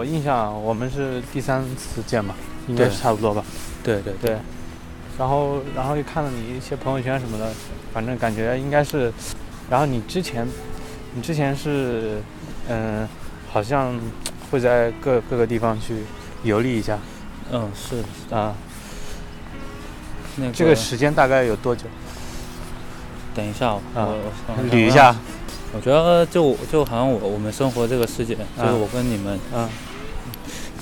[0.00, 2.34] 我我印象我们是第三次见吧，
[2.68, 3.44] 应该是差不多吧。
[3.84, 4.38] 对对对，
[5.18, 7.52] 然后然后又看了你一些朋友圈什么的，
[7.92, 9.12] 反正感觉应该是，
[9.68, 10.48] 然后你之前
[11.14, 12.22] 你之前是
[12.66, 13.06] 嗯、
[13.52, 13.92] 好像
[14.50, 15.96] 会在各各个地方去
[16.44, 16.96] 游历一下
[17.52, 18.02] 嗯是
[18.34, 18.54] 啊、
[20.36, 21.84] 那个这个时间大概有多久？
[23.34, 25.14] 等一下，我啊我我捋一下。
[25.72, 29.68] 我觉得就就好像我我们生活这个世界，就是啊我跟你们嗯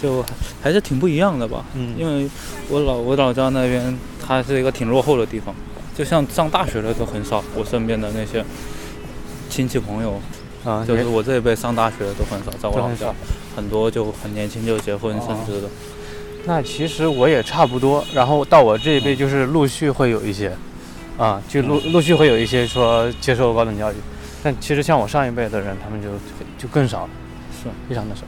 [0.00, 0.24] 就
[0.62, 1.64] 还是挺不一样的吧。
[1.74, 2.28] 嗯因为
[2.68, 5.54] 我老我老家那边，它是一个挺落后的地方，
[5.96, 7.42] 就像上大学的都很少。
[7.54, 8.44] 我身边的那些
[9.48, 10.20] 亲戚朋友，
[10.64, 13.12] 啊，就是我这一辈上大学的都很少，在我老家
[13.56, 15.68] 很多就很年轻就结婚哦生子的。
[16.44, 20.56] 那其实我也差不多，然后到我这一辈就是陆续会有一些，
[21.18, 23.96] 啊，就陆陆续会有一些说接受高等教育，
[24.42, 26.08] 但其实像我上一辈的人，他们就
[26.56, 27.10] 就更少了，
[27.52, 28.22] 是，非常的少。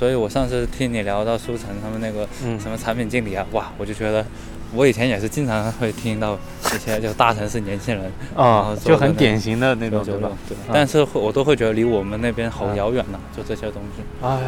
[0.00, 4.24] 所以我上次听你聊到舒晨他们那个嗯什么产品经理啊，哇，我就觉得
[4.74, 6.38] 我以前也是经常会听到
[6.74, 10.30] 一些就大城市年轻人啊，就很典型型的那种，对吧？
[10.48, 14.02] 对，啊但是会我都会觉得离我们那边好啊遥远呐，就这些东西。
[14.22, 14.40] 哎，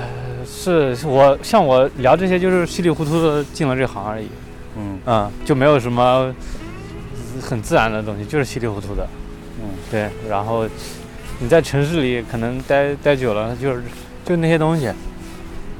[0.46, 4.28] 是是我像我聊这些，就是稀里糊涂的进了这行而已，
[4.78, 6.34] 嗯啊，就没有什么
[7.42, 9.06] 很自然的东西，就是稀里糊涂的。
[9.60, 10.66] 嗯，对，然后
[11.40, 13.82] 你在城市里可能待待久了，就是
[14.24, 14.90] 就那些东西。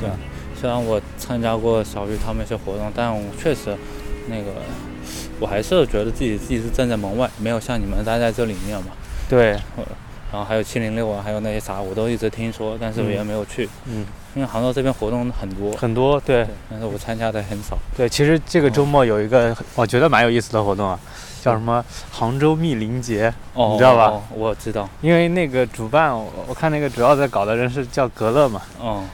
[0.03, 0.11] 对
[0.61, 3.77] 虽然我参加过小玉他们一些活动，但我确实
[4.29, 4.53] 那个
[5.41, 8.89] 我还是觉得自己自己是站在门外，没有像你们待在这里面嘛。
[9.29, 9.59] 对，
[10.31, 17.77] 然后还有七零六啊，还有那些啥，我都一直听说，但是我也没有去，嗯，因为杭州这边活动很多，很多对对，但是我参加的很少。
[17.97, 18.09] 对。
[18.09, 20.99] 其实这个周末有一个我觉得蛮有意思的活动啊，
[21.43, 23.33] 叫什么杭州密林节。
[23.55, 24.89] 哦，你知道吧哦我知道。
[25.01, 29.05] 因为那个主办，我我看那个主要在搞的人是叫格勒嘛，哦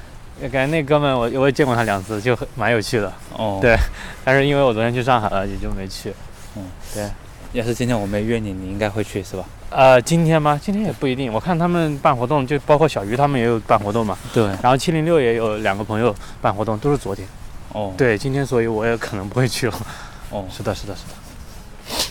[0.42, 3.12] 感觉那哥们我我也见过他两次，就很蛮有趣的。
[3.36, 3.76] 哦，对
[4.24, 6.12] 但是因为我昨天去上海了，也就没去。
[6.56, 7.08] 嗯，对。
[7.52, 9.44] 要是今天我没约你，你应该会去是吧？
[9.70, 10.60] 呃，今天吗？
[10.62, 11.32] 今天也不一定。
[11.32, 14.18] 我看他们办活动，就包括小鱼他们也有办活动嘛。
[14.34, 14.44] 对。
[14.62, 17.26] 然后七零六也有两个朋友办活动，都是昨天。
[17.72, 17.94] 哦。。
[17.96, 19.74] 对，今天所以我也可能不会去了。
[20.28, 20.44] 哦。
[20.54, 22.04] 是的，是的，是的。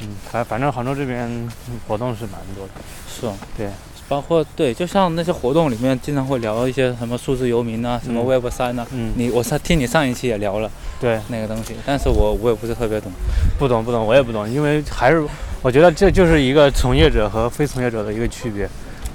[0.00, 2.72] 嗯，反反正杭州这边嗯活动是蛮多的。
[3.08, 3.34] 是啊。
[3.58, 3.68] 对。
[4.08, 8.86] 包括对，就像那些活动里面经常会聊一些什么数字游民啊，什么嗯 Web 三啊。
[8.92, 9.12] 嗯。
[9.16, 10.70] 你我上听你上一期也聊了。
[10.98, 11.20] 对。
[11.28, 13.12] 那个东西，但是我我也不是特别懂。
[13.58, 15.22] 不懂不懂，我也不懂，因为还是
[15.60, 18.66] 我觉得这就是一个从业者和非从业者的一个区别。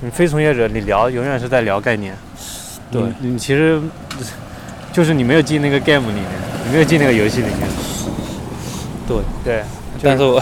[0.01, 2.15] 你非从业者，你聊永远是在聊概念。
[2.91, 3.01] 对。
[3.19, 3.81] 你你其实
[4.91, 6.25] 就是你没有进那个 game 里面，
[6.67, 7.67] 你没有进那个游戏里面。
[9.07, 9.63] 对对。
[10.03, 10.39] 但是我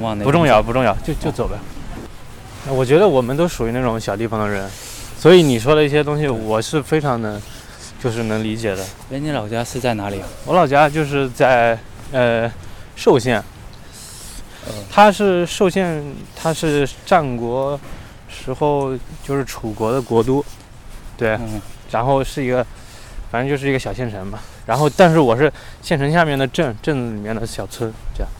[0.00, 0.24] 忘了。
[0.24, 1.56] 不重要不重要，就就走呗。
[2.68, 4.68] 我觉得我们都属于那种小地方的人，
[5.18, 7.40] 所以你说的一些东西，我是非常能，
[8.02, 8.82] 就是能理解的。
[9.10, 10.28] 哎，你老家是在哪里啊？
[10.46, 11.78] 我老家就是在
[12.10, 12.50] 呃
[12.96, 13.42] 寿县，
[14.90, 16.02] 它是寿县，
[16.34, 17.78] 它是战国
[18.28, 20.44] 时候就是楚国的国都，
[21.16, 21.60] 对，嗯、
[21.90, 22.66] 然后是一个，
[23.30, 24.40] 反正就是一个小县城吧。
[24.66, 28.32] 然后，但是我是县城下面的镇，镇子里面的小村，这样。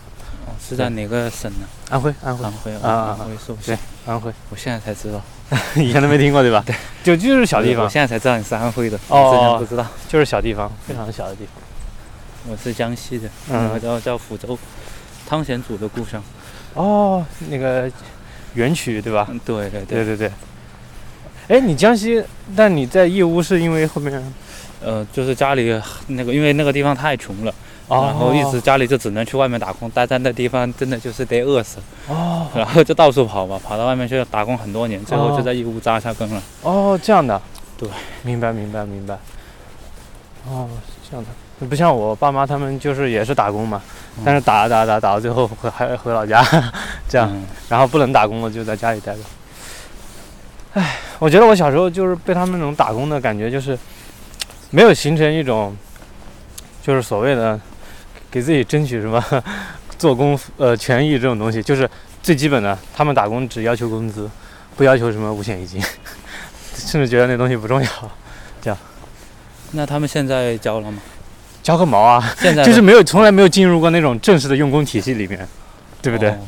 [0.46, 1.66] 哦，是在哪个省呢？
[1.90, 4.32] 安徽，安徽，安徽啊，安徽寿县，安徽。
[4.50, 5.20] 我现在才知道，
[5.76, 6.62] 以前都没听过对吧？
[6.66, 7.84] 对，就就是小地方。
[7.84, 9.87] 我现在才知道你是安徽的，哦，之前不知道。
[10.09, 11.62] 就是小地方，非常小的地方。
[12.50, 14.59] 我是江西的，嗯，我叫叫抚州，
[15.26, 16.22] 汤显祖的故乡。
[16.75, 17.91] 哦，那个
[18.54, 19.26] 元曲对吧？
[19.31, 20.32] 嗯，对对对对对。
[21.48, 22.22] 哎，你江西，
[22.56, 24.32] 但你在义乌是因为后面？
[24.82, 27.54] 呃，就是家里那个，因为那个地方太穷了，
[27.88, 31.78] 哦、然后一直家里就只能去外面打工，待在那地方真的就是得饿死。
[32.08, 32.46] 哦。
[32.54, 36.42] 然后就到处跑嘛，跑到外面去打工很多年，最后就在义乌扎下根了。
[36.62, 37.40] 哦，这样的。
[37.76, 37.88] 对，
[38.22, 39.14] 明白明白明白。
[40.48, 40.69] 哦，
[41.08, 41.66] 这样的。
[41.66, 43.81] 不像我爸妈他们就是也是打工嘛，
[44.19, 46.44] 嗯、但是打打打打到最后回还回老家，
[47.08, 49.20] 这样，嗯、然后不能打工了就在家里待着。
[50.75, 53.78] 唉，我觉得我小时候就是被他们那种打工的感觉，就是
[54.70, 55.75] 没有形成一种，
[56.82, 57.58] 就是所谓的
[58.34, 59.25] 给自己争取什么
[59.96, 61.88] 做工呃权益这种东西，就是
[62.20, 64.28] 最基本的，他们打工只要求工资，
[64.76, 65.81] 不要求什么五险一金，
[66.75, 67.88] 甚至觉得那东西不重要，
[68.60, 68.76] 这样。
[69.70, 70.98] 那他们现在交了吗？
[71.62, 72.34] 交个毛啊！
[72.40, 75.46] 现在就是没有，从来没有进入过那种正式的用工体系里面，
[76.02, 76.30] 对不对？
[76.30, 76.38] 哦、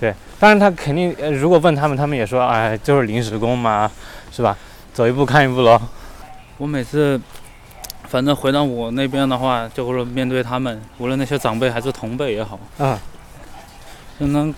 [0.00, 3.90] 对，当然他肯定，呃，如果问他们，他们也说，哎，就是临时工嘛，
[4.32, 4.56] 是吧？
[4.94, 5.78] 走一步看一步喽。
[6.56, 7.20] 我每次，
[8.14, 12.96] 反正回到我那边的话，就是面对他们，无论那些长辈还是同辈也好，啊，
[14.20, 14.54] 就能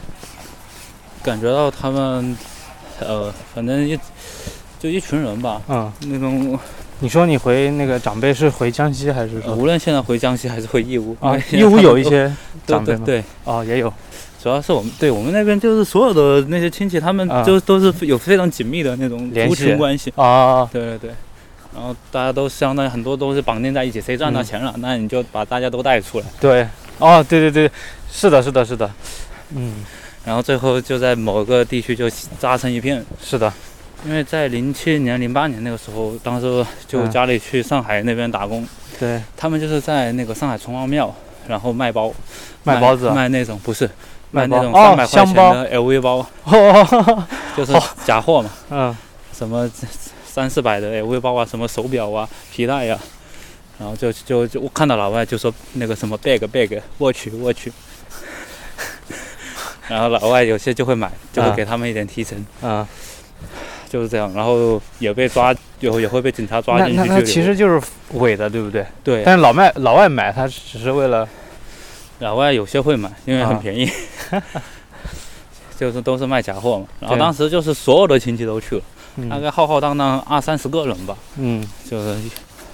[1.23, 2.37] 感觉到他们，
[3.01, 3.99] 呃，反正一
[4.79, 6.59] 就一群人吧，嗯，那种
[6.99, 9.55] 你说你回那个长辈是回江西还是说？
[9.55, 12.31] 无论现在回江西还是回义乌，啊义乌有一些
[12.67, 13.07] 长辈吗？
[13.07, 13.91] 对对对，哦，也有。
[14.43, 20.13] 主要是我们对我们那边就是所有的那些亲戚，他们啊就都是有非常紧密的那种族群关系。
[20.15, 21.11] 啊，对对对，
[21.77, 26.67] 然后大家都相当于很多都是绑定在一起，谁赚到嗯钱了，那你就把大家都带出来，对，
[26.99, 27.71] 哦，对对对，
[28.11, 28.91] 是的，是的，是的，
[29.55, 29.85] 嗯，
[30.25, 32.09] 然后最后就在某个地区就
[32.41, 33.05] 扎成一片。
[33.23, 33.53] 是的，
[34.07, 38.67] 因为在零七年、零八年那个时候，当时就嗯家里去上海那边打工，
[38.99, 41.15] 对，他们就是在那个上海城隍庙，
[41.47, 42.11] 然后卖包，
[42.65, 43.15] 卖包子啊？
[43.15, 43.89] 卖那种不是
[44.31, 47.25] 卖那种三百块钱的 LV 包，哦，
[47.55, 47.75] 就是
[48.07, 48.97] 假货嘛，嗯，
[49.33, 49.71] 什么
[50.37, 52.99] 三四百的 LV 包啊，什么手表啊、皮带呀、
[53.79, 57.69] 然后就就就我看到老外就说那个什么 bag bag watch watch，
[59.89, 62.87] 然后老外有些就会买，就会啊给他们一点提成，啊，
[63.89, 67.25] 就是这样，然后也被抓，有也会被警察抓那那那进去拘留。
[67.25, 67.81] 其实就是
[68.19, 68.85] 伪的，对不对？
[69.03, 71.27] 对，但是老外老外买，他只是为了，
[72.19, 73.91] 老外有些会买，因为很啊便宜，
[75.81, 76.87] 就是都是卖假货嘛。
[77.01, 78.83] 然后当时就是所有的亲戚都去了，
[79.29, 81.67] 大嗯概浩浩荡荡二三十个人吧，嗯。
[81.89, 82.17] 就是，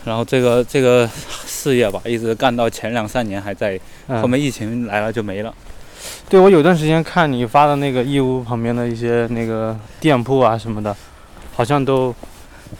[0.05, 1.09] 然后这个这个
[1.47, 3.77] 事业吧，一直干到前两三年还在，
[4.09, 5.55] 后嗯，面疫情来了就没了。
[6.29, 10.97] 对我有段时间看你发的那个义乌旁边的一些那个店铺啊什么的，
[11.55, 12.12] 好像都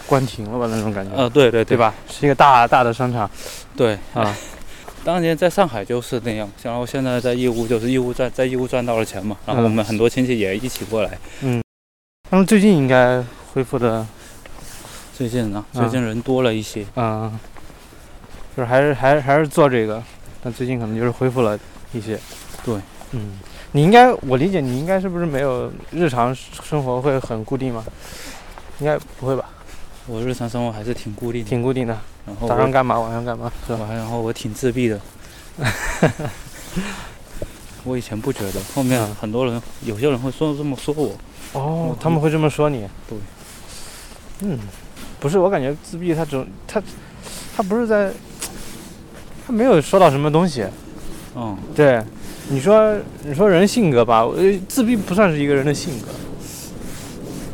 [0.06, 1.76] 关停了吧那种感觉，呃，对对对？
[1.76, 1.94] 吧？
[2.11, 3.31] 是一个大大的商场。
[3.76, 4.35] 对，啊，
[5.05, 11.17] 当年在上海就是那样，然后现在在义乌就是义乌赚在义乌赚到了钱嘛，然后我嗯们很多亲戚也一起过来。
[11.43, 11.62] 嗯，
[12.31, 13.23] 那么最近应该
[13.54, 14.06] 恢复的，
[15.14, 16.87] 最近呢，嗯最近人多了一些。
[16.96, 17.38] 嗯，
[18.56, 20.02] 就是还是还是还是做这个，
[20.43, 21.58] 但最近可能就是恢复了
[21.93, 22.19] 一些。
[22.64, 22.76] 对，
[23.12, 23.38] 嗯，
[23.72, 27.84] 你应该，我理解你应该是不是没有日常生活会很固定吗？
[28.81, 29.44] 应该不会吧，
[30.06, 31.96] 我日常生活还是挺固定的，挺固定的，
[32.26, 33.87] 然后我早上干嘛，晚上干嘛，是吧？
[33.90, 34.99] 然后我挺自闭的。
[37.84, 41.14] 我以前不觉得，后面嗯很多人，有些人会说这么说我。
[41.52, 42.88] 我，哦他们会这么说你？
[43.08, 43.19] 对。
[44.43, 44.59] 嗯，
[45.21, 46.83] 不是，我感觉自闭他只他
[47.56, 48.12] 他不是在，
[49.47, 50.65] 他没有说到什么东西。
[51.37, 52.03] 嗯，对，
[52.50, 52.94] 你说
[53.25, 56.09] 你说人性格吧，呃，自闭不算是一个人的性格，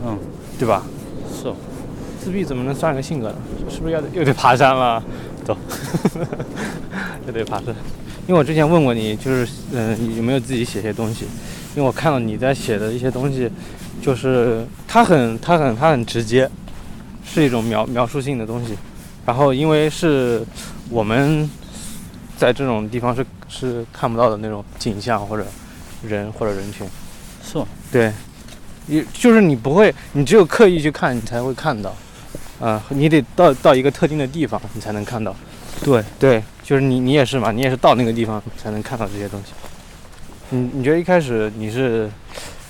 [0.06, 0.18] 嗯，
[0.58, 0.82] 对吧？
[1.40, 1.54] 是哦。
[2.20, 3.36] 自闭怎么能算个性格呢？
[3.70, 5.02] 是不是要又得爬山了？
[5.44, 5.56] 走，
[7.26, 7.68] 又得爬山。
[8.26, 11.24] 因为我之前问过你，就是嗯、呃有没有自己写些东西？
[11.76, 13.50] 因为我看到你在写的一些东西，
[14.02, 16.50] 就是他很他很他很直接，
[17.30, 18.76] 是一种描描述性的东西。
[19.26, 20.42] 然后因为是
[20.88, 21.48] 我们
[22.36, 25.46] 在这种地方是是看不到的那种景象或者
[26.02, 26.86] 人或者人群，
[27.44, 27.66] 是哦。
[27.92, 28.12] 对，
[28.86, 31.94] 你就是你不会，你只有刻意去看，你才会看到。
[32.60, 35.32] 啊、你得到到一个特定的地方，你才能看到。
[35.84, 39.52] 对，对，就是你你也是嘛，你也是到那个地方才能看到这些东西。
[40.50, 42.10] 你你觉得一开始你是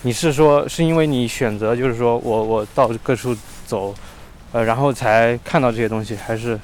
[0.03, 3.35] 你是说是因为你选择就是说我我到各处
[3.67, 3.95] 走，
[4.53, 6.59] 呃，然后才看到这些东西，还是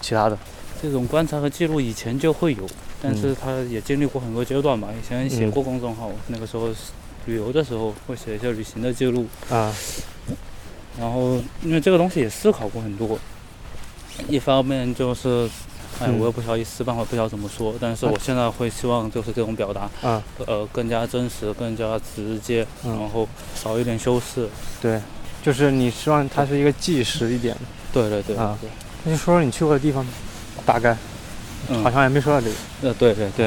[0.00, 0.36] 其他的？
[0.82, 2.66] 这种观察和记录以前就会有，
[3.02, 4.88] 但是他也经历过很多阶段吧。
[4.92, 6.68] 以前写嗯过公众号，那个时候
[7.24, 9.74] 旅游的时候会写一些旅行的记录，啊，
[11.00, 13.18] 然后因为这个东西也思考过很多。
[14.28, 15.46] 一方面就是，
[15.98, 24.48] 哎，嗯我也不晓得一时半会儿不晓得怎么说，但是我现在会希望就是这种表达，啊，呃，更加真实，更加直接，嗯然后少一点修饰。
[24.80, 25.00] 对，
[25.46, 27.60] 就是你希望它是一个纪实一点的。
[27.92, 28.58] 对对对，啊，
[29.04, 30.04] 那就说说你去过的地方，
[30.66, 30.96] 大概。
[31.68, 32.54] 嗯，好像也没说到这个。
[32.82, 33.46] 呃，对对对，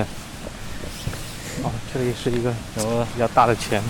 [1.62, 3.82] 哦，这里是一个有个比较大的泉，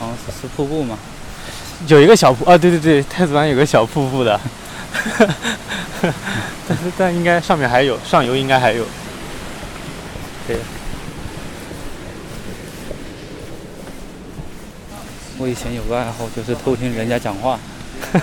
[0.00, 0.98] 好像是是瀑布嘛，
[1.86, 4.40] 有一个小瀑啊，对对对，太子湾有个小瀑布的，
[6.02, 8.84] 但是但应该上面还有，上游应该还有。
[15.38, 17.58] 我以前有个爱好就是偷听人家讲话。
[18.12, 18.20] 对，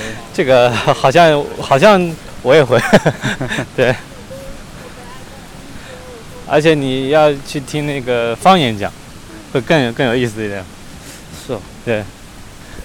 [0.34, 2.78] 这个好像好像我也会，
[3.76, 3.94] 对。
[6.46, 8.92] 而且你要去听那个方言讲，
[9.52, 10.62] 会更有更有意思一点。
[11.46, 12.04] 是哦，对，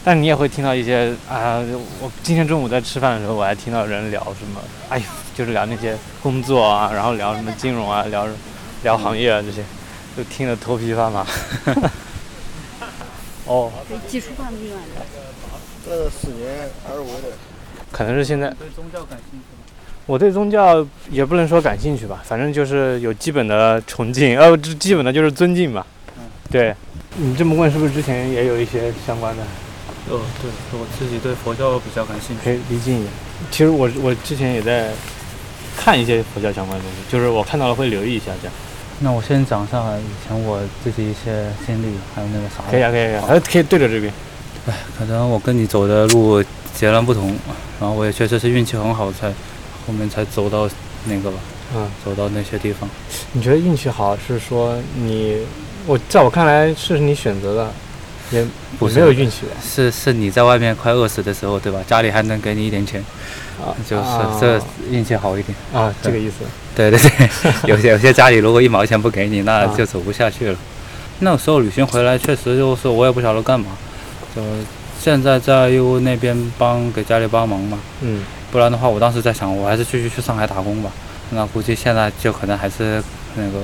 [0.04, 1.60] 但你也会听到一些啊，
[2.00, 5.04] 我今天中午在吃饭的时候，我还听到人聊什么，哎呦，
[5.36, 8.26] 就是聊那些工作啊，然后聊什么金融啊，聊
[8.84, 9.62] 聊行业啊这些，
[10.16, 11.26] 就听得头皮发麻。
[13.50, 14.78] 哦，对基础方面的。
[15.86, 17.30] 这四年二五的，
[17.92, 19.64] 可能是现在对宗教感兴趣吗？
[20.06, 25.86] 我对宗教也不能说感兴趣吧，反正就是有基本的崇敬，呃，这基本的就是尊敬吧。
[26.18, 26.76] 嗯，对，
[27.16, 29.42] 你这么问是不是之前也有一些相关的
[30.10, 32.58] 哦，对，我自己对佛教比较感兴趣可趣。
[32.58, 33.12] 以离近一点。
[33.50, 34.92] 其实我我之前也在
[35.78, 38.54] 看一些佛教相关的东西，就是我看到了会留意一下这样。
[39.02, 42.64] 那我先讲一下以前我自己一些经历，还有那个啥。
[42.70, 44.12] 可以啊，可以啊，还可以对着这边。
[44.68, 46.44] 哎可能我跟你走的路
[46.76, 47.30] 截然不同，
[47.80, 49.30] 然后我也确实是运气很好，才
[49.88, 50.70] 后面才走到
[51.06, 51.38] 那个吧，
[51.76, 52.90] 嗯，走到那些地方。
[53.32, 55.38] 你觉得运气好是说你，
[55.88, 57.72] 我在我看来是你选择的，
[58.32, 58.46] 也
[58.78, 59.52] 不是没有运气吧？
[59.64, 61.80] 是是你在外面快饿死的时候，对吧？
[61.88, 63.04] 家里还能给你一点钱，
[63.60, 65.58] 啊，就是啊这运气好一点。
[65.74, 66.36] 啊，这个意思。
[66.76, 67.30] 对对对，
[67.68, 70.58] 有些有些家里如果一毛钱不给你，那啊就走不下去了。
[71.20, 73.68] 那个时候旅行回来，确实就是我也不晓得干嘛，
[74.36, 74.42] 就
[75.02, 80.92] 现在在义乌那边帮给家里帮忙嘛，嗯，不然的话，我当时在想，我还是继续去上海打工吧。
[81.32, 83.04] 那估计现在就可能还是
[83.36, 83.60] 那个，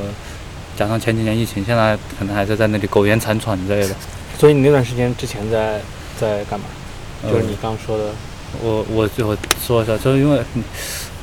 [0.76, 3.96] 加上前几年疫情，现在可能还是在那里苟延残喘之类的。
[4.38, 5.80] 所以你那段时间之前在
[6.20, 6.66] 在干嘛？
[7.24, 8.06] 就是呃你刚说的，
[8.62, 10.40] 我我就说一下，就是因为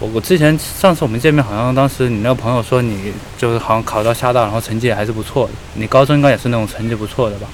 [0.01, 5.53] 我我之前上次我们见面，好像当时你那个朋友说你就是好像考到厦大，然后成绩也还是不错的。
[5.75, 7.47] 你高中应该也是那种成绩不错的吧？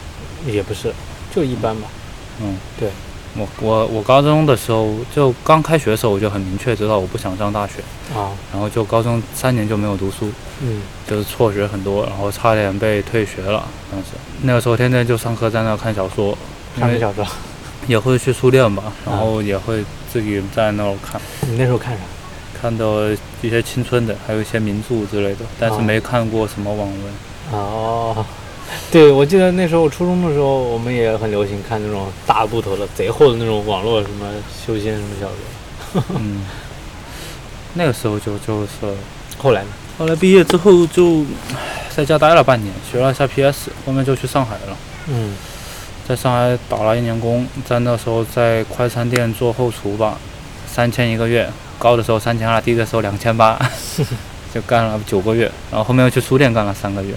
[0.46, 0.92] 也不是，
[1.34, 1.88] 就一般吧。
[2.40, 2.88] 嗯，对。
[3.36, 7.74] 我我我高中的时候就刚开学的时候，我就很明确知道我不想上大学，
[8.18, 13.68] 啊，然后就高中三年就没有读书，嗯，就是辍学很多，然后差点被退学了。
[13.92, 14.06] 当时
[14.42, 16.36] 那个时候天天就上课在那看小说，
[16.78, 17.26] 看个小说。
[17.86, 21.18] 也会去书店吧，然后也会自己在那儿看。
[21.48, 22.00] 你那时候看啥？
[22.60, 23.08] 看到
[23.40, 27.12] 一些青春的，还有一些名著之类的，但是哦没看过什么网文。
[27.52, 28.26] 哦，
[28.90, 34.26] 对，我记得那时候初中的时候，我们也很流行看那种大部头的、贼厚的那种网络什么
[34.66, 36.02] 修仙什么小说。
[36.18, 36.44] 嗯，
[37.72, 38.94] 那个时候就就是，
[39.38, 39.68] 后来呢？
[39.96, 41.24] 后来毕业之后就
[41.98, 44.76] 在家待了半年，学了一下 PS，后面就去上海了。
[45.08, 45.34] 嗯，
[46.06, 50.16] 在上海打了一年工，在那时候在快餐店做后厨吧，
[50.64, 53.60] 三千一个月，高的时候三千二，低的时候两千八，
[54.54, 57.12] 就干了九个月，然后后面又去书店干了三个月。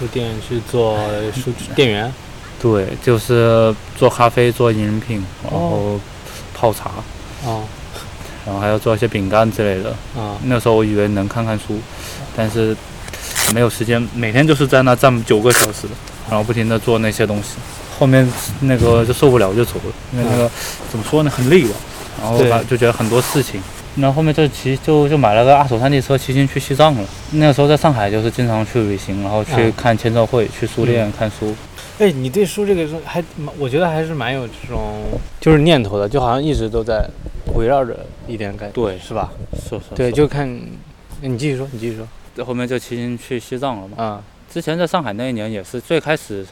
[0.00, 0.98] 书店去做
[1.32, 2.12] 书 店员。
[2.60, 6.00] 对，就是做咖啡、做饮品，然后
[6.52, 6.90] 泡茶，
[7.44, 7.62] 哦，
[8.44, 9.90] 然后还要做一些饼干之类的。
[10.20, 11.78] 啊，那时候我以为能看看书，
[12.36, 12.76] 但是
[13.54, 15.86] 没有时间，每天就是在那站九个小时，
[16.28, 17.56] 然后不停的做那些东西。
[17.98, 18.26] 后面
[18.60, 20.50] 那个就受不了就走了，因为那个
[20.90, 21.70] 怎么说呢，很累吧。
[22.20, 23.62] 然后就觉得很多事情，
[23.96, 27.04] 然后后面就骑就就买了个二手山地车，骑行去西藏了。
[27.32, 31.54] 那个时候在上海就是经常去旅行，然后去啊看签售会，去书店看书。
[31.98, 35.02] 哎，你对书这个东还蛮，我觉得还是蛮有这种
[35.40, 37.08] 就是念头的，就好像一直都在
[37.54, 39.30] 围绕着一点感，对是吧？
[39.54, 40.46] 是是对，就看
[41.22, 42.06] 你继续说，你继续说。
[42.40, 44.02] 在后面就骑进去西藏了嘛。
[44.02, 46.46] 啊，之前在上海那一年也是最开始，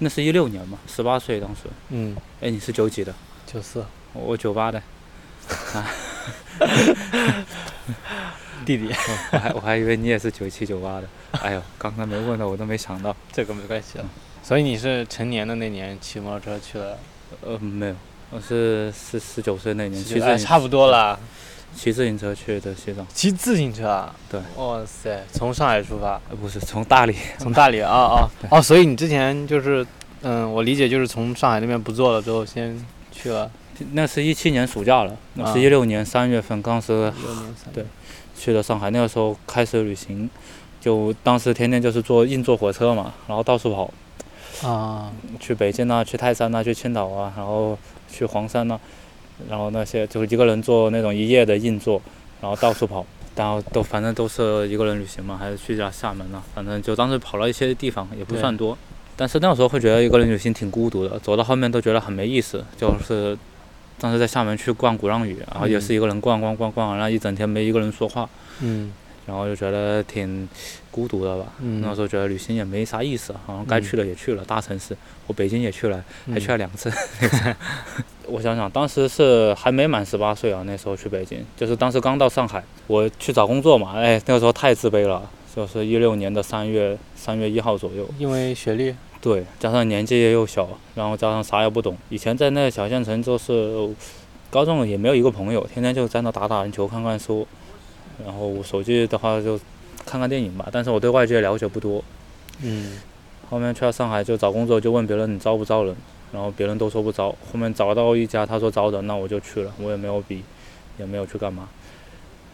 [0.00, 1.62] 那是一六年嘛，十八岁当时。
[1.90, 3.14] 嗯，哎，你是九几的？
[3.46, 4.82] 九四我我九八的。
[5.74, 5.90] 啊
[8.66, 8.88] 弟弟，
[9.32, 11.08] 我还我还以为你也是九七九八的。
[11.40, 13.14] 哎呦，刚才没问到，我都没想到。
[13.32, 14.04] 这个没关系了。
[14.42, 16.98] 所以你是成年的那年骑摩托车去了，
[17.42, 17.94] 呃，没有，
[18.30, 21.18] 我是是十九岁那年骑哎差不多了。
[21.74, 23.06] 骑自行车去的西藏。
[23.12, 24.14] 骑自行车啊？
[24.30, 24.40] 对。
[24.56, 27.14] 哇塞，从上海出发，呃，不是从大理。
[27.38, 29.86] 从大理 啊啊哦，所以你之前就是，
[30.22, 33.50] 嗯，我理解就是从上海那边不做了之后，先去了。
[33.92, 35.16] 那是一七年暑假了，
[35.52, 37.86] 是一六年三月份，当时六年三对
[38.36, 40.28] 去了上海，那个时候开始旅行，
[40.80, 47.78] 就当时天天就是坐硬座火车嘛，然后到处跑，啊，去北京啊，去泰山啊，去青岛啊，然后
[48.10, 48.80] 去黄山啊，
[49.48, 52.00] 然后那些就是一个人坐那种一夜的硬座，
[52.40, 53.04] 然后到处跑，
[53.36, 58.76] 然后都反正都是一个人旅行嘛，还是去了厦门了，反正就当时跑了一些地方，也不算多，
[59.16, 63.36] 但是那时候会觉得一个人旅行挺孤独的，走到后面都觉得很没意思，就是
[64.00, 68.28] 当时在厦门去逛鼓浪屿，然后也是一个人逛逛逛逛，然后一整天没一个人说话，
[68.60, 68.92] 嗯
[69.28, 70.48] 然后就觉得挺
[70.90, 71.52] 孤独的吧。
[71.60, 76.90] 嗯，那时候觉得旅行也没啥意思，好像该去的也去了，大城市，我北京也去了，还去了两次。
[78.26, 93.88] 我想想，当时是还没满十八岁啊，那时候去北京，就是当时刚到上海，我去找工作嘛，哎，那个时候太自卑了，就是一六年的三月三月一号左右，因为学历，对，加上年纪又小，然后加上啥也不懂，以前在那个小县城就是
[94.50, 97.46] 高中也没有一个朋友，天天就在那打打篮球、看看书，
[98.24, 99.58] 然后我手机的话就
[100.04, 102.02] 看看电影吧，但是我对外界了解不多。
[102.62, 102.98] 嗯
[103.50, 105.96] 后面去了上海就找工作，就问别人你招不招人，
[106.32, 107.30] 然后别人都说不招。
[107.50, 110.42] 后面找到一家他说招的，那我就去了，我也没有比，
[110.98, 111.66] 也没有去干嘛。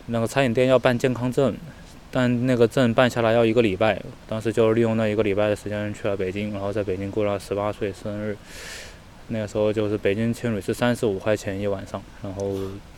[0.06, 1.52] 那个餐饮店要办健康证，
[2.12, 8.36] 但那个证办下来要一个礼拜，当时就利用那一个礼拜的时间去了北京，然后在北京过了十八岁生日，
[9.28, 12.52] 那个时候就是北京青旅是三十五块钱一晚上，然后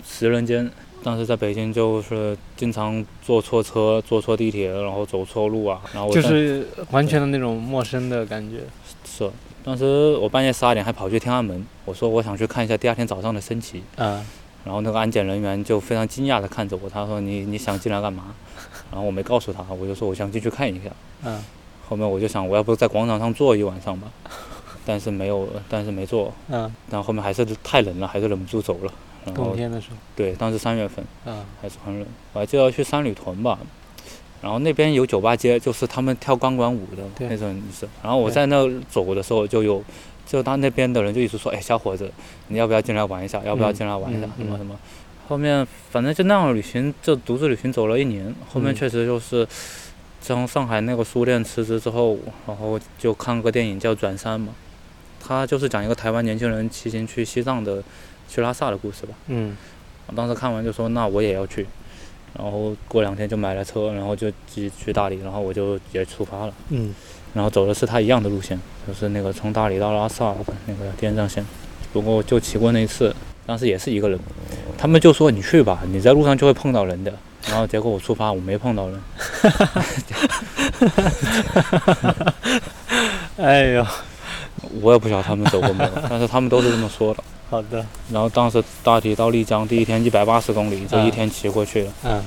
[0.04, 0.70] 十人间。
[1.06, 8.56] 当时在北京就是经常坐错车、坐错地铁，然后走错路啊，然后就是完全的那种陌生的感觉。
[9.04, 9.30] 是。
[9.62, 14.26] 当时我半夜十二点还跑去天安门，我说我想去看一下第二天早上的升旗，啊，
[14.64, 18.34] 然后那个安检人员就非常惊讶地看着我，他说你你想进来干嘛？
[18.90, 20.90] 然后我没告诉他，我就说我想进去看一下。
[21.24, 21.40] 嗯
[21.88, 24.08] 后面我就想我要不在广场上坐一晚上吧，
[24.84, 28.92] 但是没有，但是没坐，嗯，然后后面还是太冷了，还是忍不住走了。
[29.26, 33.58] 然后冬天的时候，对，当时三月份啊，还是很冷，我还记得去三里屯吧，
[34.40, 37.88] 然后那边有酒吧街，就是他们跳钢管舞的那种女生。
[38.02, 39.82] 然后我在那走的时候就有，
[40.26, 42.10] 就他那边的人就一直说，哎，小伙子，
[42.48, 43.42] 你要不要进来玩一下？
[43.44, 44.28] 要不要嗯进来玩一下？
[44.38, 44.78] 什么什么。
[45.28, 48.32] 后面反正就那样旅行，就独自旅行走了一年。
[48.48, 48.76] 后面嗯。
[48.76, 49.44] 确实就是，
[50.20, 52.16] 从上海那个书店辞职之后，
[52.46, 54.52] 然后就看个电影叫《转山》嘛，
[55.18, 57.82] 他就是讲一个台湾年轻人骑行去西藏的，
[58.28, 59.14] 去拉萨的故事吧。
[59.26, 59.56] 嗯。
[60.08, 61.66] 我当时看完就说那我也要去，
[62.38, 66.94] 然后过两天就买了车，然后就自己去大理，然后我就也出发了，嗯。
[67.34, 71.44] 然后走的是他一样的路线，就是那个从大理到拉萨的那个滇藏线，
[71.92, 73.14] 不过就骑过那一次，
[73.44, 74.18] 当时也是一个人，
[74.78, 77.12] 他们就说你去吧，你在路上就会碰到人的，
[77.48, 79.02] 然后结果我出发我没碰到人，
[83.36, 83.86] 哎呦，
[84.80, 87.22] 我也不晓得他们走过没有，但是他们都是这么说的。
[87.48, 91.06] 好的，然后当时大体到丽江第一天一百八十公里，就嗯。
[91.06, 91.92] 一天骑过去了。
[92.04, 92.22] 嗯。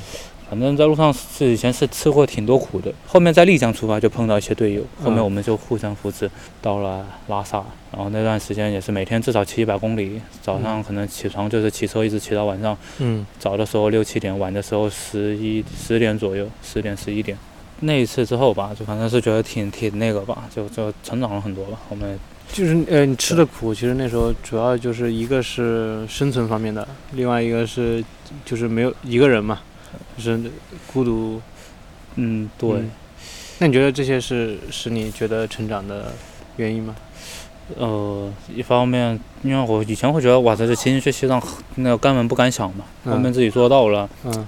[0.49, 6.27] 反正在路上是以前是吃过挺多苦的，后面在丽江出发就碰到一些队友，后面嗯我们就互相扶持
[6.59, 13.23] 到了拉萨，然后那段时间也是每天至少骑一百公里，早上可能起床就是骑车一直骑到晚上，嗯。
[13.37, 17.37] 早的时候六七点，晚的时候十一十点左右，十点十一点。
[17.81, 21.77] 那一次之后吧，就反正是觉得挺挺那个吧，就就成长了很多吧。
[21.89, 22.19] 我们
[22.51, 28.03] 就是呃，你吃的苦，其实那时候主要就是一个是生存方面的，另外一个是
[28.43, 29.59] 就是没有一个人嘛，
[30.17, 30.39] 就是
[30.91, 31.41] 孤独。
[32.15, 32.91] 嗯，对，嗯
[33.59, 36.11] 那你觉得这些是使你觉得成长的
[36.57, 36.95] 原因吗？
[37.77, 41.41] 呃，一方面，因为我以前会觉得哇，塞这骑行去西藏
[41.75, 44.47] 那个根本不敢想嘛，后面嗯自己做到了，嗯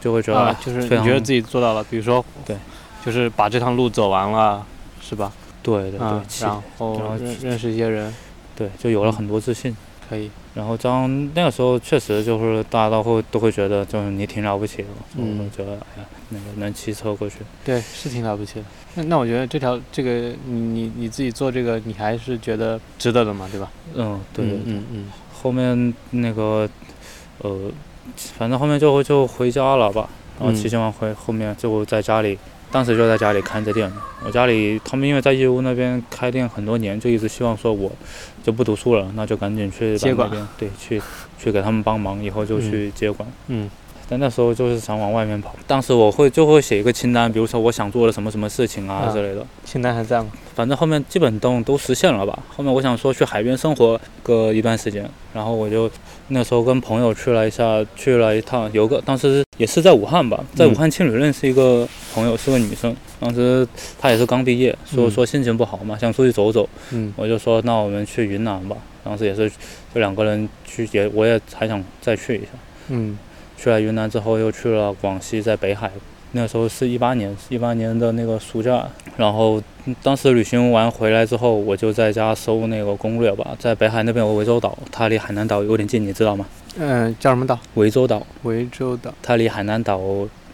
[0.00, 2.56] 就会觉得、就是你觉得自己做到了，比如说对，
[3.04, 4.64] 就是把这趟路走完了，
[5.00, 5.32] 是吧？
[5.62, 8.14] 对对对，嗯，然后然后认认识一些人，
[8.54, 9.76] 对，就有了很多自信。
[10.08, 10.30] 可以。
[10.54, 18.64] 然后当那个时候确实就是大家都会都会觉得就是你挺了不起的，就嗯会觉得哎呀那个能骑车过去，对，是挺了不起的。
[18.94, 23.68] 那那我觉得这条这个你你你自己做这个，你还是觉得值得的嘛，对吧？
[23.94, 24.62] 嗯，对对对。
[24.66, 25.06] 嗯嗯
[25.42, 26.68] 后面那个
[27.38, 27.70] 呃，
[28.38, 32.38] 反正后面就就回家了吧，然后嗯骑行完回后面就在家里。
[32.68, 33.90] 当时就在家里看着店，
[34.24, 37.90] 我家里他们因为在义乌那边开店很多年，就一直希望说我
[38.42, 41.00] 就不读书了，那就赶紧去接管那边对去
[41.38, 43.26] 去给他们帮忙，以后就去接管。
[43.46, 43.70] 嗯
[44.08, 49.40] 但那时候就是想往外面跑，当时我会就会写一个清单，比如说我想做的什么什么事情啊啊之类的。
[49.40, 50.28] 嗯，清单还在吗？
[50.54, 52.38] 反正后面基本都都实现了吧。
[52.54, 55.90] 后面我想说去海边生活个一段时间，然后我就
[56.28, 63.66] 那时候跟朋友去了一下，去了一趟，有个当时也是在武汉吧，在武汉青旅认识一个朋友，是个女生，当时
[63.98, 68.76] 她也是刚毕业，说嗯说心情不好嘛，想出去走走，嗯我就说那我们去云南吧。
[69.04, 69.48] 当时也是
[69.94, 72.48] 就两个人去，也我也还想再去一下。
[72.88, 73.16] 嗯
[73.56, 75.90] 去了云南之后，又去了广西，在北海。
[76.36, 78.86] 那时候是一八年，一八年的那个暑假。
[79.16, 83.56] 然后嗯当时旅行完回来之后，我就在家搜那个攻略吧。
[83.58, 86.46] 在北海那边有个涠洲岛，它离海南岛有点近，你知道吗？
[86.78, 87.58] 嗯，叫什么岛？
[87.74, 89.12] 涠洲岛，涠洲岛。
[89.22, 89.98] 它离海南岛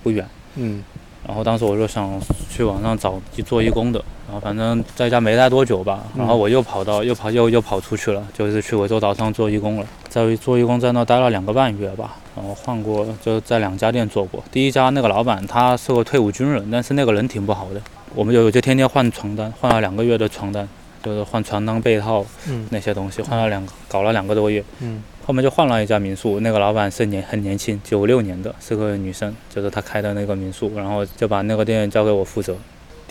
[0.02, 0.24] 不远。
[0.54, 0.82] 嗯
[1.26, 9.86] 然后当时我就想去网上找去做义工的，然后反正在家没待多久吧，然后我又跑到又跑又又跑出去了，就是去涠洲岛上做义工了。
[10.08, 14.42] 在做义工在那待了两个半月吧，然后换过就在两家店做过。
[14.50, 17.80] 第一家那个老板他是个退伍军人，但是那个人挺不好的，
[18.14, 20.68] 我们有就天天换床单，换了两个月的床单，
[21.02, 24.64] 就是换床单被套嗯那些东西，换了两个搞了两个多月。
[24.80, 32.56] 嗯后面就换了一家民宿，那个老板是年很年轻，九六年的，是个女生，就是她开的那个民宿，然后就把那个店交给我负责。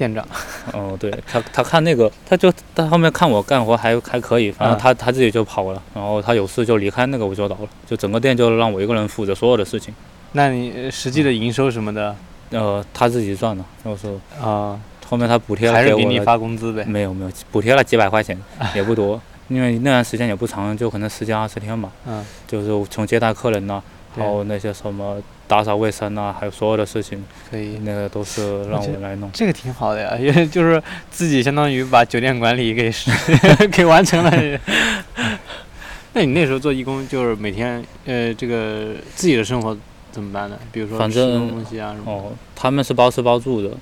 [0.01, 0.25] 店长。
[0.73, 4.79] 哦，对他，他看那个，他就他后面看我干活还还可以，反正啊。
[4.81, 9.93] 他、他自己就跑了，然后他有事就离开那个涠洲岛了，就整个店就让我一个人负责所有的事情，
[10.31, 12.15] 那你呃实际的营收什么的？
[12.49, 14.07] 呃，他自己赚的，就是
[14.41, 16.83] 啊，后面他补贴了还是给你发工资呗？
[16.85, 18.35] 没有没有补贴了几百块钱，
[18.73, 23.81] 也不多，因为那段时间也不长，就可能十几二十天吧，嗯，就是从接待客人呐、
[24.15, 24.23] 对。
[24.23, 27.77] 还有那些什么打扫卫生啊、还有所有的事情，可以。
[27.83, 29.29] 那个都是让我来弄。
[29.33, 32.89] 这个挺好的呀， 因为就是自己相当于把酒店管理给
[33.69, 34.31] 给完成了。
[36.13, 39.77] 那你那时候做义工，就是每天呃，这个自己的生活
[40.09, 40.57] 怎么办呢？
[40.71, 43.67] 比如说吃反正东西啊什么哦，他们是包吃包住的。
[43.67, 43.75] 的，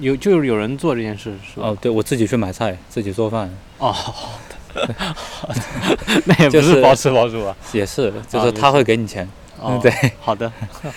[0.00, 1.68] 有就是有人做这件事是吧？
[1.68, 4.38] 哦，对我自己去买菜，自己做饭，哦，好
[4.74, 4.86] 的，
[6.26, 7.56] 那也不是是包吃包住啊。
[7.72, 9.26] 也是，就是他会给你钱。
[9.64, 10.50] 哦， 对， 好的，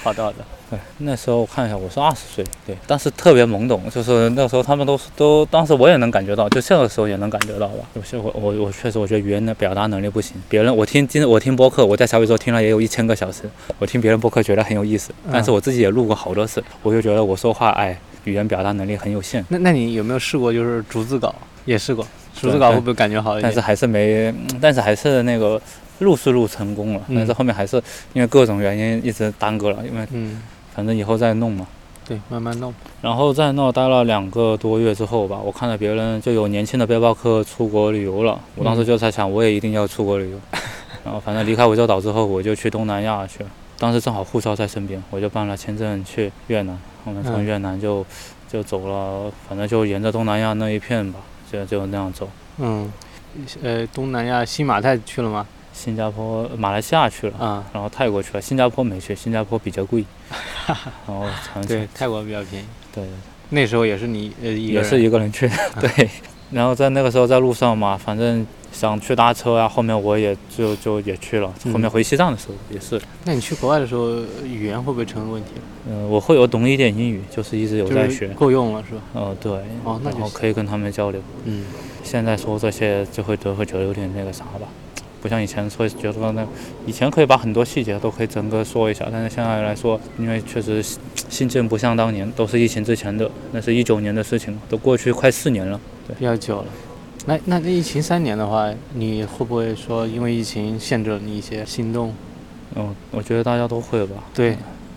[0.04, 0.38] 好的，好的。
[0.70, 7.86] 对，那时候我看一下，我是二十岁，对，当时特别懵懂，就是那时候他们都是都，当时我也能感觉到，就这个时候也能感觉到吧。
[7.94, 13.44] 有些我我我确实我觉得语言的表达能力不行，别人我听今我听播客，我在小宇宙听了也有一千个小时，
[13.80, 21.34] 我听别人播客觉得很有意思，但是我自己也录过好多次，我就觉得我说话哎，语言表达能力很有限，那那你有没有试过就是逐字稿？
[21.64, 22.06] 也试过，
[22.38, 23.44] 逐字稿会不会感觉好一点？
[23.44, 25.62] 但是还是没，嗯但是还是那个
[26.00, 27.82] 录是录成功了，嗯但是后面还是
[28.14, 30.42] 因为各种原因一直耽搁了，因为嗯，
[30.74, 31.68] 反正以后再弄嘛。
[32.08, 32.74] 对，慢慢弄。
[33.02, 40.40] 然后在那待了两个多月之后吧，我看到别人就有年轻的背包客出国旅游了，我当时就在想，我也一定要出国旅游。
[41.04, 43.50] 然后反正离开涠洲岛之后，我就去东南亚去了。
[43.78, 46.80] 当时正好护照在身边，我就办了签证去越南。
[47.04, 48.06] 后面从嗯越南就
[48.50, 51.20] 就走了，反正就沿着东南亚那一片吧，
[51.52, 52.30] 就就那样走。
[52.58, 52.92] 嗯，
[53.62, 55.46] 呃，东南亚新马泰去了吗？
[55.78, 60.04] 新加坡、马来西亚去了，啊，然后泰国去了，新加坡没去，新加坡比较贵。
[60.68, 60.76] 然
[61.08, 62.66] 后长期对，泰国比较便宜。
[62.94, 63.04] 对，
[63.52, 65.48] 那时候也是你呃也是一个人去，
[65.80, 66.10] 对。
[66.50, 71.54] 然后在那个时候在路上嘛，反正想去搭车啊，后面我也就就也去了。
[71.66, 75.50] 嗯后面回西藏的时候也是，那你去国外的时候，语言会不会成为问题？
[75.90, 78.30] 嗯、我会有懂一点英语，就是一直有在学。
[78.30, 79.02] 够用了是吧？
[79.14, 79.52] 哦，对，
[79.84, 81.22] 哦那就然后可以跟他们交流。
[81.44, 81.66] 嗯，
[82.02, 84.68] 现在说这些就会都会觉得有点那个啥吧，
[85.22, 86.46] 不像以前说觉得那
[86.86, 90.84] 以前可以把很多细节都可以整个说一下，但是现在来说，因为确实
[91.30, 95.80] 信件不像当年，都是疫情之前的，那是一九年的事情，都过去快四年了。
[96.18, 96.66] 比较久了。
[97.26, 102.14] 那那那疫情三年的话，你会不会说因为疫情限制了你一些行动？
[102.76, 104.24] 嗯，我觉得大家都会吧。
[104.34, 104.56] 对，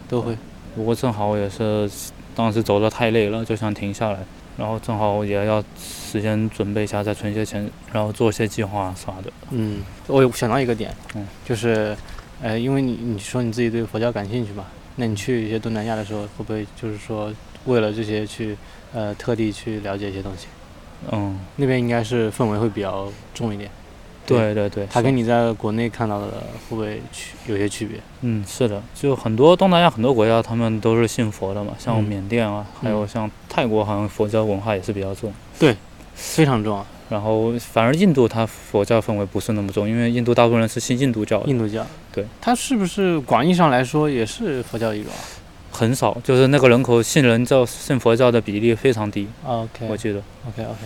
[0.09, 0.37] 都会。
[0.77, 1.91] 不过正好我也是
[2.35, 4.19] 当时走得太累了，就想停下来，
[4.61, 9.33] 然后正好也要时间准备一下，再存些钱，然后做一些计划啥的。
[9.53, 11.97] 嗯，我有想到一个点，嗯，就是，
[12.43, 17.33] 呃，因为你你说你自己对佛教感兴趣嘛，那你去一些东南亚的时候，会不会就是说
[17.65, 18.55] 为了这些去，
[18.93, 20.47] 呃，特地去了解一些东西？
[21.11, 23.71] 嗯，那边应该是氛围会比较重一点。
[24.37, 26.27] 对对对，它跟你在国内看到的
[26.69, 27.99] 会不会区有些区别？
[28.23, 35.33] 嗯是的，就很多东南亚很多国家他们都是信佛的嘛，像嗯缅甸啊，还有嗯像泰国好像佛教文化也是比较重。
[35.59, 35.77] 对
[36.15, 36.87] 非常重要。
[37.09, 45.19] 然后反而印度它佛教氛围不是那么重，因为印度大部分人是信印度教的，印度教，对，它是不是广义上来说也是佛教一种啊
[45.73, 50.23] 很少，就是那个人口信人教信佛教的比例非常低，？OK 我记得。
[50.47, 50.77] OK OK，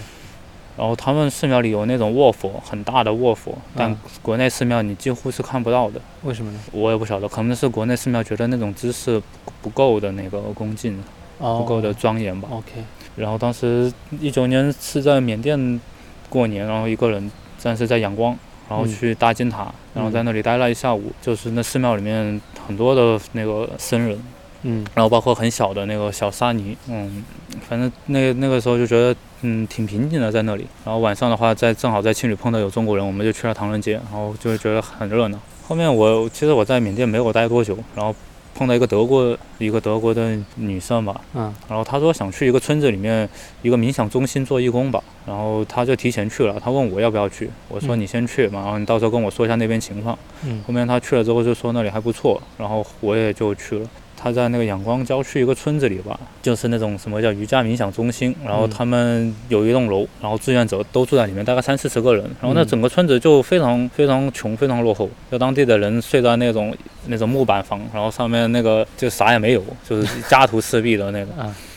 [0.77, 6.01] 然后他们寺庙里有那种卧佛，很大的卧佛，但嗯国内寺庙你几乎是看不到的。
[6.23, 6.59] 为什么呢？
[6.73, 11.03] 我也不晓得，可能是国内寺庙觉得那种姿势不不够的那个恭敬，
[11.39, 12.49] 哦，不够的庄严吧。
[12.51, 12.83] OK，
[13.17, 15.81] 然后当时一九年是在缅甸
[16.29, 18.37] 过年，然后一个人暂时在仰光，
[18.69, 21.13] 然后嗯去大金塔，然后在那里待了一下午。
[21.23, 24.19] 就是那寺庙里面很多的那个僧人，
[24.65, 27.25] 嗯然后包括很小的那个小沙尼，嗯，
[27.69, 30.67] 反正那那个时候就觉得嗯挺平静的在那里。
[30.85, 35.39] 然后晚上的话，在正好在青旅碰到有中国人，我们就去了唐人街，然后就会觉得很热闹。
[35.67, 38.15] 后面我其实我在缅甸没有待多久，然后
[38.55, 43.29] 碰到一个德国一个德国的女生吧，嗯然后她说想去一个村子里面
[43.63, 50.19] 一个冥想中心做义工吧，然后她就提前去了，她问我要不要去，我说嗯你先去嘛，然后你到时候跟我说一下那边情况。
[50.45, 53.89] 嗯后面她去了之后就说那里还不错，然后我也就去了。
[54.17, 58.71] 他在那个仰光郊区一个村子里吧，就是那种什么叫瑜伽冥想中心，然后嗯。
[58.71, 62.67] 他们有一栋楼，然后志愿者都住在里面，大概三四十个人，然后那嗯。
[62.67, 66.75] 整个村子就非常非常穷，非常落后，就当地的人睡在那种
[67.07, 71.33] 那种木板房，然后上面那个就啥也没有，就是家徒四壁的那个。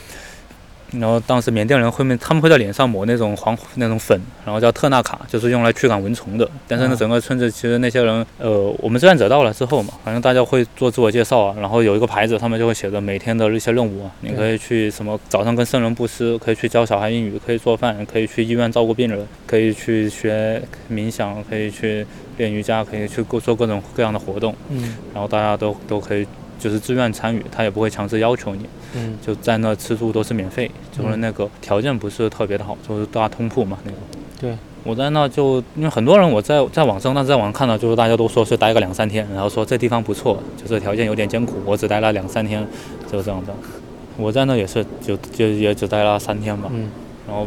[0.93, 6.49] 然后当时缅甸人会面，他们会在脸上抹那种黄那种粉，然后叫特纳卡，就是用来驱赶蚊虫的。
[6.67, 24.55] 但是呢，整个村子其实那些人，呃，我们志愿者到了之后嘛，反正大家会做自我介绍啊，然后有一个牌子，他们就会写着每天的一些任务啊，你可以去什么早上跟圣人布施，可以去教小孩英语，可以做饭，可以去医院照顾病人，可以去学冥想，可以去练瑜伽，可以去做各种各样的活动，
[25.13, 26.25] 然后大家都都可以
[26.57, 28.65] 就是自愿参与，他也不会强制要求你。
[28.95, 29.17] 嗯。
[29.25, 33.97] 就在那吃住都是免费，就是那个条件不是特别的好，就是大通铺嘛那个。
[34.39, 42.65] 对，我在那就因为很多人我在在网上，那在网上看到就是大家都说是待个两三天，然后说这地方不错，就是条件有点艰苦，我只待了两三天，
[43.11, 43.53] 就这样的。
[44.17, 46.89] 我在那也是就就也只待了三天吧，嗯。
[47.27, 47.45] 然后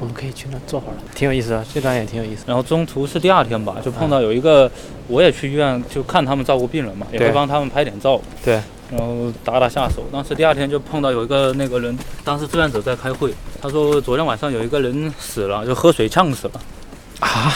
[0.00, 2.44] 我们可以去那坐会儿了，挺有意思的，这段也挺有意思。
[2.46, 4.70] 然后中途是第二天吧，就碰到有一个，
[5.08, 8.60] 我也去医院就看他们照顾病人嘛，也会帮他们拍点照，对，
[8.92, 10.04] 然后打打下手。
[10.12, 16.60] 当时第二天就碰到有一个那个人，当时志愿者在开会，他说昨天晚上有一个人死了，就喝水呛死了。
[17.20, 17.52] 啊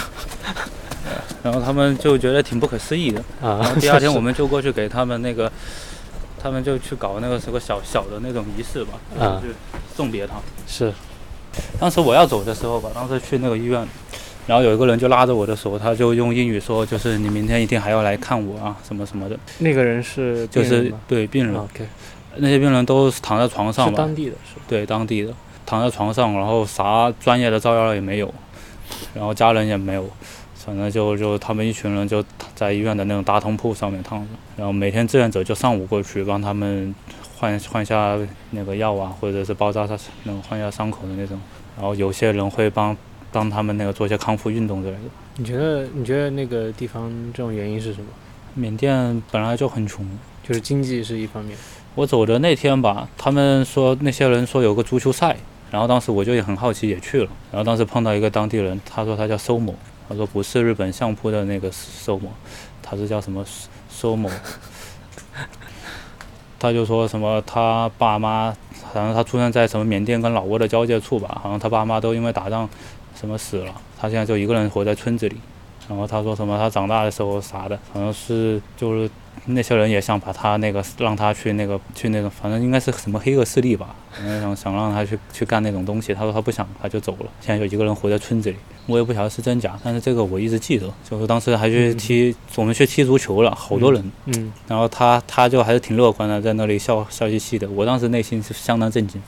[1.42, 3.22] 然后他们就觉得挺不可思议的。
[3.40, 3.80] 然啊后！
[3.80, 5.50] 第二天我们就过去给他们那个，
[6.42, 9.54] 他们就去搞那个什么小小的那种仪式吧，啊就是
[9.94, 10.34] 送别他。
[10.66, 10.92] 是
[11.78, 13.86] 当时我要走的时候吧，当时去那个医院，
[14.46, 21.84] 然后有一个人就拉着我的手，他就用英语说，就是你明天一定还要来看我啊，什么什么的，那个人是就是对病人，OK，
[22.36, 24.60] 那些病人都是躺在床上吧，是当地的是？
[24.68, 25.32] 对当地的，
[25.66, 28.32] 躺在床上，然后啥专业的照料也没有，
[29.14, 30.08] 然后家人也没有，
[30.54, 36.94] 反正就就他们一群人就在医院的那种大通铺上面躺着，然后每天志愿者就上午过去帮他们
[37.36, 38.16] 换换下
[38.52, 41.40] 那个药啊，或者是包扎他那种换下伤口的那种，
[41.76, 42.96] 然后有些人会帮
[43.36, 45.02] 帮他们那个做一些康复运动之类的。
[45.36, 48.06] 你觉得你觉得那个地方这种原因是什么？
[48.54, 50.06] 缅甸本来就很穷，
[50.42, 51.54] 就是经济是一方面，
[51.94, 55.36] 我走的那天吧，他们说那些人说有个足球赛，
[55.70, 57.28] 然后当时我就也很好奇，也去了。
[57.52, 59.74] 然后当时碰到一个当地人，他说他叫搜某，
[60.08, 62.30] 他说不是日本相扑的那个搜某，
[62.82, 63.44] 他是叫什么
[63.90, 64.30] 搜某。
[66.58, 72.66] 他就说什么他爸妈，好像他出生在什么缅甸跟老挝的交界处吧，好像他爸妈都因为打仗
[73.18, 75.36] 什么死了，他现在就一个人活在村子里。
[75.88, 79.08] 然后他说什么他长大的时候啥的，好像是就是
[79.44, 86.12] 那些人也想把他那个让他去那个去那种，反正应该是什么黑恶势力吧，反正想想让他去去干那种东西。
[86.12, 87.26] 他说他不想，他就走了。
[87.40, 97.70] 现在就一个人活在村子里，我也不晓得是真假，但是这个我一直记得，就是当时还去踢，我们去踢足球了，好多人，嗯，然后他他就还是挺乐观的，在那里笑笑嘻嘻的。
[97.70, 99.22] 我当时内心是相当震惊。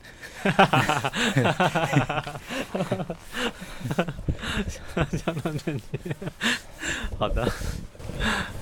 [7.19, 7.47] 好的，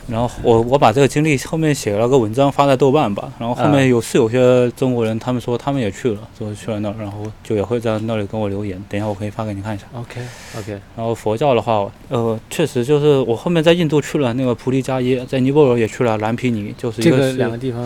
[0.08, 9.84] 然后我我把这个经历后面写了个文章发在豆瓣吧，然后后面有是有些中国人他们说他们也去了，就是去了那儿，然后就也会在那里跟我留言，等一下我可以发给你看一下。
[9.94, 10.20] OK
[10.58, 17.82] OK，然后佛教的话，呃，确实就是我后面在印度去了那个菩提迦耶，在尼泊尔也去了蓝毗尼，就是一这个个是两个地方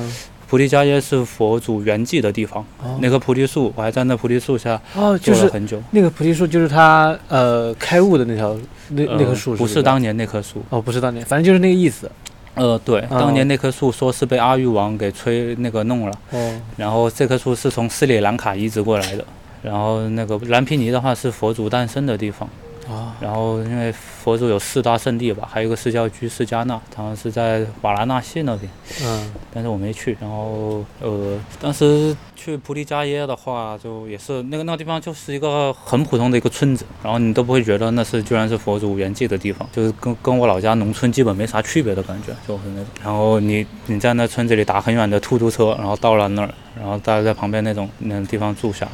[0.51, 2.99] 菩提迦耶是佛祖圆寂的地方，哦。
[3.01, 5.81] 那棵菩提树我还在那菩提树下哦，就是坐了很久。
[5.93, 8.59] 那个菩提树，就是他呃开悟的那条
[8.89, 9.81] 那呃那棵树，是不是？
[9.81, 12.11] 当年那棵树，哦，不是当年，反正就是那个意思。
[12.55, 13.21] 呃，对，哦。
[13.21, 16.19] 当年那棵树说是被阿育王给吹那个弄了。
[16.33, 19.25] 哦，然后这棵树是从斯里兰卡移植过来的，
[19.63, 22.49] 然后那个蓝皮尼的话是佛祖诞生的地方，
[22.89, 28.69] 哦，然后因为佛祖有四大圣地吧，还有一个是叫居士迦那，好像是在瓦拉纳西那边，
[29.03, 30.17] 嗯，但是我没去。
[30.21, 42.87] 然后呃，当时去菩提迦耶的话，就也是那个那个地方就是一个很普通的一个村子，然后你都不会觉得那是居然是佛祖圆寂的地方，就是跟跟我老家农村基本没啥区别的感觉，就是那种。
[43.05, 48.89] 然后你你在那村子里打很远的出租车，然后到了那儿，然后大家在旁边那种那种地方住下，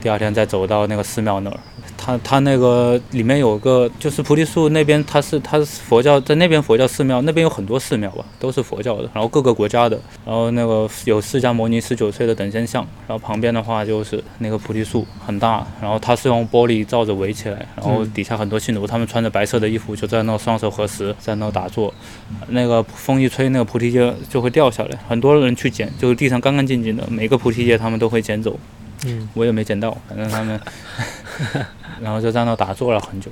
[0.00, 1.58] 第二天再走到那个寺庙那儿。
[2.04, 21.94] 它它那个里面有个就是菩提树那边，它是它是佛教在那边佛教寺庙，那边有很多寺庙吧，都是佛教的，然后各个国家的，然后那个有释迦牟尼十九岁的等身像，然后旁边的话就是那个菩提树很大，然后它是用玻璃罩着围起来，然后底下很多信徒，他们穿着白色的衣服就在那双手合十，在那打坐，
[22.48, 28.58] 那个风一吹，那个菩提叶就会掉下来，很多人去捡，就是地上干干净净的，每个菩提叶他们都会捡走，
[29.06, 30.60] 嗯，我也没捡到，反正他们，
[32.02, 33.30] 然后就在那打坐了很久。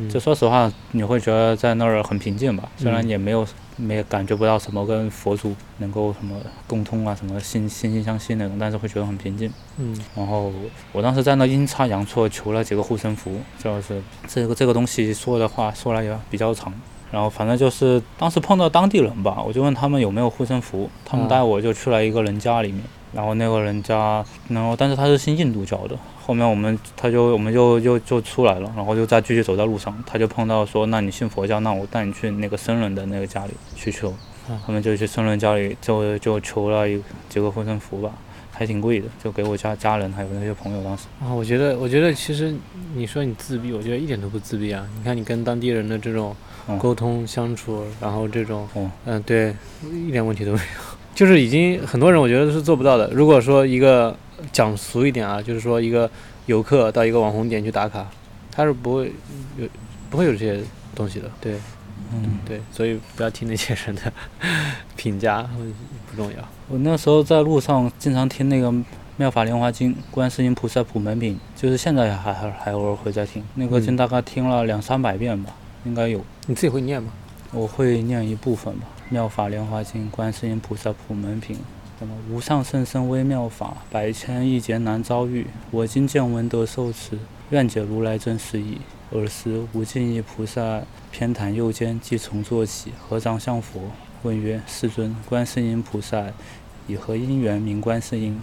[0.00, 2.68] 嗯就说实话，你会觉得在那儿很平静吧？
[2.76, 3.44] 虽然嗯也没有
[3.76, 6.36] 没感觉不到什么跟佛祖能够什么
[6.68, 9.50] 共通啊，什么心心心相惜那种，但是会觉得很平静。
[9.78, 10.52] 嗯然后
[10.92, 16.72] 我当时在那阴差阳错求了几个护身符，就是这个这个东西说的话说来也比较长。
[17.10, 34.12] 然后反正就是当时碰到当地人吧，我就问他们有没有护身符，他们嗯带我就去了一个人家里面，然后那个人家，然后但是他是信印度教的，后面我们他就我们就就就出来了，然后就再继续走在路上，他就碰到说，那你信佛教，那我带你去那个僧人的那个家里去求
[34.50, 38.10] 嗯，他们就去僧人家里就就求了一几个护身符吧，
[38.50, 41.04] 还挺贵的，就给我家家人还有那些朋友当时。
[41.20, 42.54] 啊，我觉得，我觉得其实
[42.94, 44.86] 你说你自闭，我觉得一点都不自闭啊。
[44.96, 46.34] 你看你跟当地人的这种
[46.66, 49.54] 嗯沟通相处，然后这种，哦嗯，对，
[49.92, 50.97] 一点问题都没有。
[51.18, 53.10] 就是已经很多人我觉得是做不到的。
[53.10, 54.16] 如果说一个
[54.52, 56.08] 讲俗一点啊，就是说一个
[56.46, 58.06] 游客到一个网红点去打卡，
[58.52, 59.12] 他是不会
[59.56, 59.66] 有
[60.08, 60.60] 不会有这些
[60.94, 61.28] 东西的。
[61.40, 61.54] 对
[62.12, 64.12] 嗯，对，所以不要听那些人的
[64.94, 65.42] 评价，
[66.08, 66.36] 不重要。
[66.68, 68.72] 我那时候在路上经常听那个
[69.16, 75.52] 妙法莲华经》、观世音菩萨普门品，就是现在还还还偶尔会在听那个经，大概听了两三百遍吧，
[75.84, 76.24] 应该有。
[76.46, 77.10] 你自己会念吗？
[77.50, 81.56] 我会念一部分吧，《妙法莲华经》、观世音菩萨普门品。
[81.98, 85.46] 什么无上甚深微妙法，百千亿劫难遭遇。
[85.70, 87.18] 我今见闻得受持，
[87.50, 88.78] 愿解如来真实义。
[89.10, 93.80] 尔时无尽意菩萨偏袒右肩，即从坐起，合掌向佛，
[94.22, 96.24] 问曰：“世尊，观世音菩萨
[96.86, 98.40] 以何因缘名观世音？”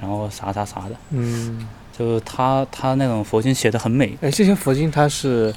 [0.00, 1.66] 然后啥啥啥的，嗯，
[1.96, 4.16] 就是他他那种佛经写的很美。
[4.20, 5.52] 哎，这些佛经它是，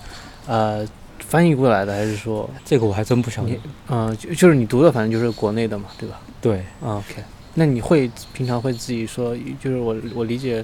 [0.47, 0.87] 呃，
[1.19, 3.51] 翻译过来的，还是说这个我还真不晓得。
[3.89, 6.19] 嗯，就就是你读的，反正就是国内的嘛，对吧？
[6.41, 7.15] 对，OK。
[7.55, 10.63] 那你会平常会自己说，就是我我理解，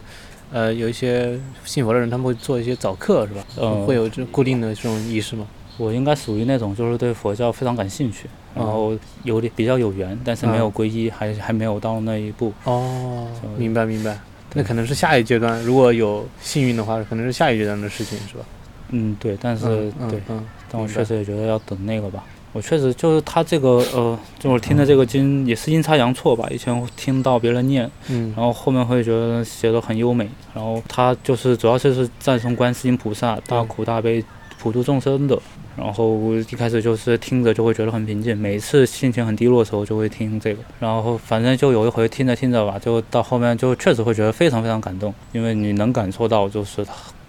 [0.52, 3.44] 呃，有一些信佛的人，他们会做一些早课，是吧？
[3.58, 5.46] 嗯，会有这固定的这种仪式吗？
[5.78, 12.54] 我应该属于那种，就是对佛教非常感兴趣，然后有点比较有缘，但是没有皈依，还还没有到那一步。
[12.64, 14.18] 哦，明白明白。
[14.54, 18.46] 那可能是下一阶段，如果有幸运的话，可能是下一阶段的事情，是吧？
[18.90, 19.38] 嗯，对。
[19.42, 22.24] 但是对，嗯，但我确实也觉得要等那个吧。
[22.54, 26.48] 我确实就是他这个呃，就是听的这个经也是阴差阳错吧。
[26.50, 30.30] 以前听到别人念，嗯，然后后面会觉得写的很优美。
[30.54, 34.24] 然后他就是主要就是赞颂观世音菩萨大苦大悲
[34.58, 35.38] 普度众生的。
[35.76, 40.62] 然后一开始就是听着就会觉得很平静，每次心情很低落的时候就会听这个。
[40.80, 46.86] 然后反正就有一回听着听着吧，就到后面就确实会觉得非常非常感动，因为你能感受到就是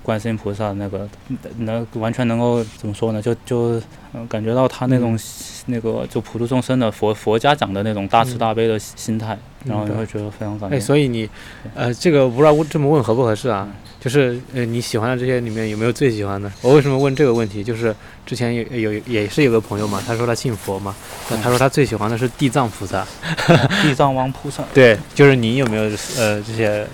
[0.07, 1.09] 观世音菩萨那个
[1.59, 3.21] 能完全能够怎么说呢？
[3.21, 3.83] 就就
[4.29, 5.19] 感觉到他那种
[5.66, 10.79] 那个就普度众生的佛佛家讲的那种大慈大悲的心态，然后就会觉得非常感动。
[10.79, 11.29] 哎，所以你
[11.75, 13.69] 呃，这个不知道这么问合不合适啊？
[13.99, 16.49] 就是呃，你喜欢的这些里面有没有最喜欢的？
[16.62, 17.64] 我为什么问这个问题？
[17.64, 17.92] 就是
[18.25, 20.95] 之前有有也是有个朋友嘛，他说他信佛嘛，
[21.29, 23.05] 那他说他最喜欢的是地藏菩萨，
[23.83, 24.62] 地藏王菩萨。
[24.73, 25.83] 对，就是你有没有
[26.16, 26.87] 呃这些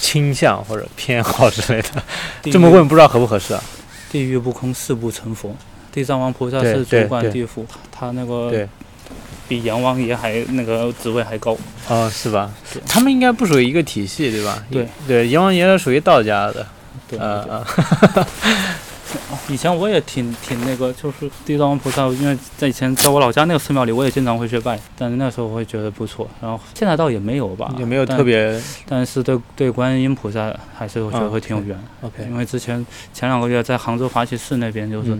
[0.00, 2.02] 倾向或者偏好之类的？
[2.50, 3.62] 这么问不知道合不合适啊？
[4.10, 5.54] 地狱不空，誓不成佛。
[5.92, 8.68] 地藏王菩萨是主管地府，他那个。
[9.48, 11.56] 比阎王爷还那个职位还高
[11.88, 12.52] 哦，是吧？
[12.86, 14.62] 他们应该不属于一个体系，对吧？
[14.70, 16.66] 对对，阎王爷是属于道家的。
[17.08, 17.66] 对啊啊。
[19.48, 24.78] 以前我也挺挺那个，就是地藏王菩萨，因为在以前在我老家那个寺庙里，我也经常会去拜。
[24.96, 28.60] 但是那时候我会觉得不错，然后现在倒也没有吧，也没有特别。
[28.86, 31.78] 但是对对观音菩萨还是我觉得会挺有缘。
[32.02, 32.24] OK。
[32.24, 35.16] 因为之前前两个月在杭州法喜寺那边就是。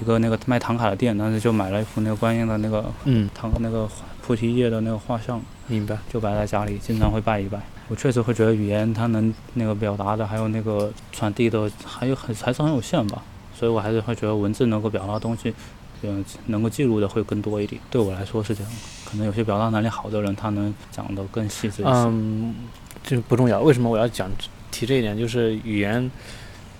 [0.00, 3.88] 一个那个卖唐卡的店，当时就买了一幅那个观音的那个嗯唐那个
[4.26, 7.60] 菩提叶的那个画像，明白，就摆在家里，经常会拜一拜。
[7.88, 13.22] 我确实会觉得语言它能那个表达的，还有那个传递的，还有很还是很有限吧。
[13.54, 15.52] 所以我还是会觉得文字能够表达东西，
[16.00, 17.78] 嗯，能够记录的会更多一点。
[17.90, 18.72] 对我来说是这样，
[19.04, 21.90] 可能有些表达能力好的人，他能讲的更细致一些。
[21.90, 22.54] 嗯，
[23.02, 23.60] 这不重要。
[23.60, 24.30] 为什么我要讲
[24.70, 25.14] 提这一点？
[25.18, 26.10] 就是语言，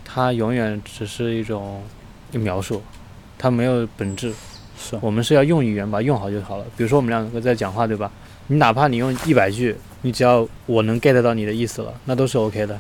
[0.03, 1.83] 它永远只是一种
[2.33, 2.83] 描述。
[3.37, 4.33] 它没有本质，
[4.85, 6.65] 是我们是要用语言把它用好就好了。
[6.77, 8.11] 比如说我们两个在讲话，对吧？
[8.49, 12.79] 你哪怕你用一百句，你只要我能 get 到你的意思了，那都是 OK 的。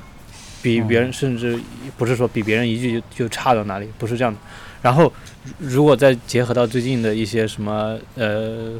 [0.60, 1.58] 比别人甚至
[1.96, 4.38] 不是说比别人一句就就差到哪里，不是这样的。
[4.82, 5.10] 然后
[5.58, 8.72] 如果再结合到最近的一些什么呃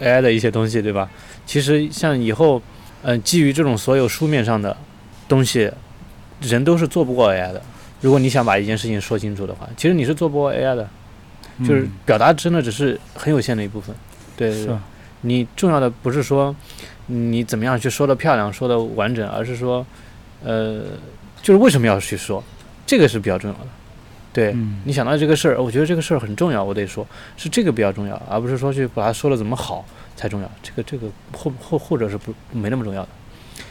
[0.00, 1.10] AI 的一些东西，对吧？
[1.44, 2.62] 其实像以后，
[3.02, 4.76] 嗯，基于这种所有书面上的
[5.28, 5.70] 东西，
[6.40, 7.60] 人都是做不过 AI 的。
[8.00, 10.88] 如果你想把一件事情说清楚的话，其实你是做不过 AI 的。
[11.66, 13.94] 就是表达真的只是很有限的一部分，
[14.36, 14.76] 对，是
[15.22, 16.54] 你重要的不是说
[17.06, 19.84] 你怎么样去说的漂亮、说的完整，而是说，
[20.42, 20.82] 呃，
[21.42, 22.42] 就是为什么要去说，
[22.86, 23.66] 这个是比较重要的。
[24.32, 29.84] 对你想到这个事儿，我觉得这个事儿很重要，我得说，是这个比较重要，而不是说去把它说的怎么好
[30.16, 30.50] 才重要。
[30.62, 33.08] 这个这个后后后者是不没那么重要的，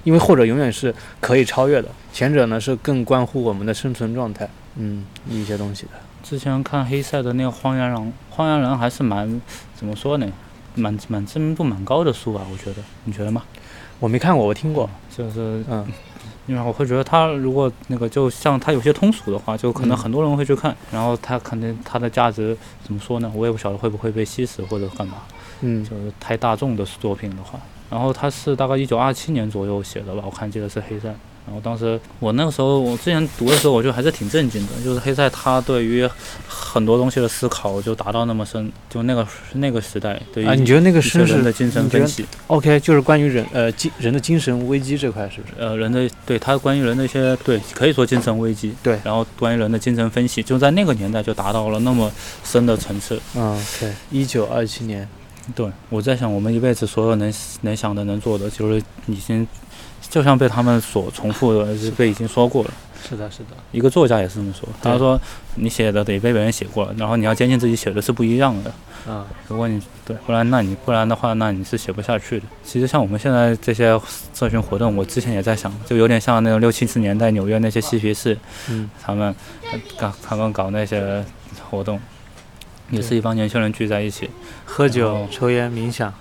[0.03, 5.91] 因为后者永远是可以超越的，前者呢是更关乎我们的生存状态，嗯，一些东西的。
[6.23, 9.41] 之前看黑塞的那个《荒原狼》，《荒原狼》还是蛮
[9.75, 10.27] 怎么说呢，
[10.75, 12.41] 蛮蛮知名度蛮高的书吧？
[12.51, 13.43] 我觉得，你觉得吗？
[13.99, 15.85] 我没看过，我听过，就是嗯，
[16.47, 23.31] 因为我会觉得他如果那个就像他有些通俗的话，就可能很多人会去看，然后他肯定他的价值怎么说呢？
[23.35, 25.17] 我也不晓得会不会被稀释或者干嘛，
[25.61, 27.59] 嗯，就是太大众的作品的话，
[27.89, 31.13] 然后他是大概一九二七年左右写的吧，我看记得是黑塞。
[31.45, 36.07] 然后当时我那个时候，我之前读的时候，我就还是挺震惊的，就是黑塞他对于
[36.47, 45.53] 很多东西的思考就达到那么深，就那个那个时代对于啊，你觉得那个深是的精神分析？OK，就是关于人呃精人的精神危机这块是不是？
[45.57, 52.09] 呃，人的对他关于人的一些对可以说精神危机对，然后关于人的精神分析，就在那个年代就达到了那么
[52.43, 53.19] 深的层次。
[53.35, 55.09] 嗯，OK，一九二七年，
[55.55, 59.47] 对我在想，我们一辈子所有能能想的能做的，就是已经。
[60.11, 62.71] 就像被他们所重复的，是被已经说过了。
[63.09, 64.99] 是的，是的，一个作家也是这么说，他对。
[64.99, 65.19] 说
[65.55, 68.71] 你写的得被别人写过了，然后你要坚信自己写的是不一样的。
[69.07, 72.45] 嗯，如果你对，不然那你不然的话，那你是写不下去的。
[72.63, 73.99] 其实像我们现在这些
[74.35, 78.37] 社群活动，我之前也在想，就有点像那种六七十年代纽约那些嬉皮士，
[78.69, 79.33] 嗯，他们
[79.71, 81.25] 呃搞他们搞那些
[81.71, 81.99] 活动，
[82.91, 84.29] 也是一帮年轻人聚在一起，
[84.65, 86.13] 喝酒、抽烟、冥想，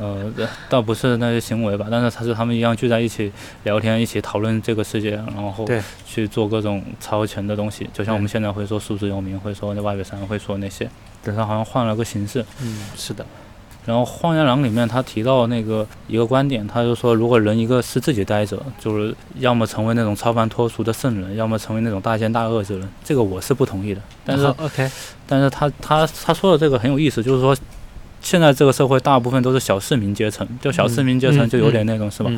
[0.00, 0.32] 呃，
[0.68, 3.30] 倒不是那些行为吧，但是他是他们一样聚在一起
[3.64, 10.88] 聊天，一起讨论这个世界，然后对去做各种超前的东西，就像我们现在会说数字游民，会说那外北山，会说那些，
[11.22, 12.44] 但是好像换了个形式。
[12.62, 13.24] 嗯，是的，
[13.84, 22.88] 然后《荒原狼》里面他提到那个一个观点，他就说，如果人一个是自己待着，就是要么成为那种超凡脱俗的圣人，要么成为那种大奸大恶之人。
[23.04, 24.00] 这个我是不同意的。
[24.24, 24.90] 但是，OK，
[25.26, 27.56] 但是他他他说的这个很有意思，就是说，
[28.20, 32.30] 现在这个社会大部分都是小市民阶层，就小市民阶层嗯就有点那种、是吧？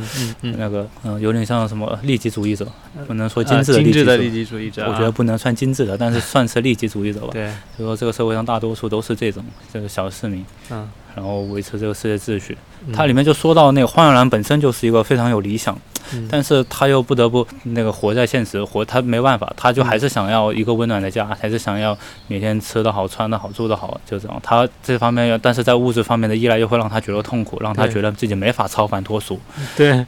[0.42, 2.66] 那个嗯、有点像什么利己主义者，
[3.06, 7.28] 不能说呃精致的利己主义者啊，我觉得不能算精致的，但是算是利己主义者吧。
[7.32, 12.56] 对，就说这个社会上大多数都是这种就是小市民，嗯，然后维持这个世界秩序。
[12.86, 15.78] 嗯它里面就说到那个荒原狼本身就是一个非常有理想，
[16.14, 21.96] 嗯但是他又不得不那个活在现实，活他没办法，他就还是想要一个温暖的家，还是想要
[22.26, 24.40] 每天吃得好、穿得好、住得好，就这样。
[24.42, 29.38] 他这方面要，但是在物质方面的依赖又会让他觉得痛苦，让他觉得自己没法超凡脱俗。
[29.76, 30.06] 对，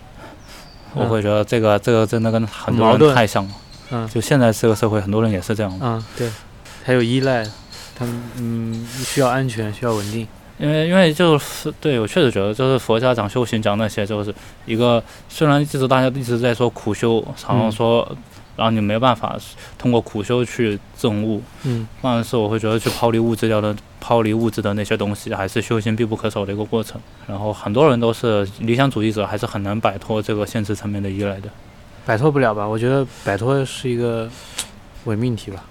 [0.94, 3.50] 我会觉得这个这个真的跟很多人太像了。
[3.90, 5.78] 嗯就现在这个社会，很多人也是这样。
[5.82, 6.30] 嗯，对，
[6.82, 7.46] 还有依赖，
[7.94, 10.26] 他们嗯需要安全，需要稳定，
[10.62, 14.32] 因为因为就是对我确实觉得，就是佛家讲修行讲那些，就是
[14.64, 18.16] 一个虽然一直大家一直在说苦修，好像嗯
[18.54, 19.36] 然后你没办法
[19.78, 27.00] 通过苦修去证悟，嗯但是我会觉得去抛离物质掉的抛离物质的那些东西，还是修行必不可少的一个过程。
[27.26, 31.48] 然后很多人都是理想主义者，还是很难摆脱这个现实层面的依赖的。
[32.04, 32.64] 摆脱不了吧？
[32.68, 34.28] 我觉得摆脱是一个
[35.06, 35.64] 伪命题吧，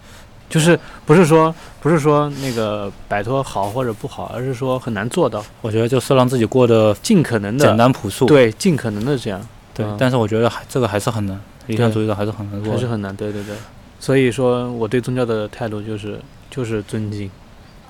[0.52, 8.26] 就是不是说不是说那个摆脱好或者不好，而是说很难做到，我觉得就是让自己过得尽可能的简单朴素。
[8.26, 9.42] 对，尽可能的这样，
[9.74, 12.74] 对嗯但是我觉得还这个还是很难，理想主义者还是很难做。
[12.74, 13.56] 还是很难，对对对。
[14.00, 17.30] 所以说我对宗教的态度就是就是尊敬，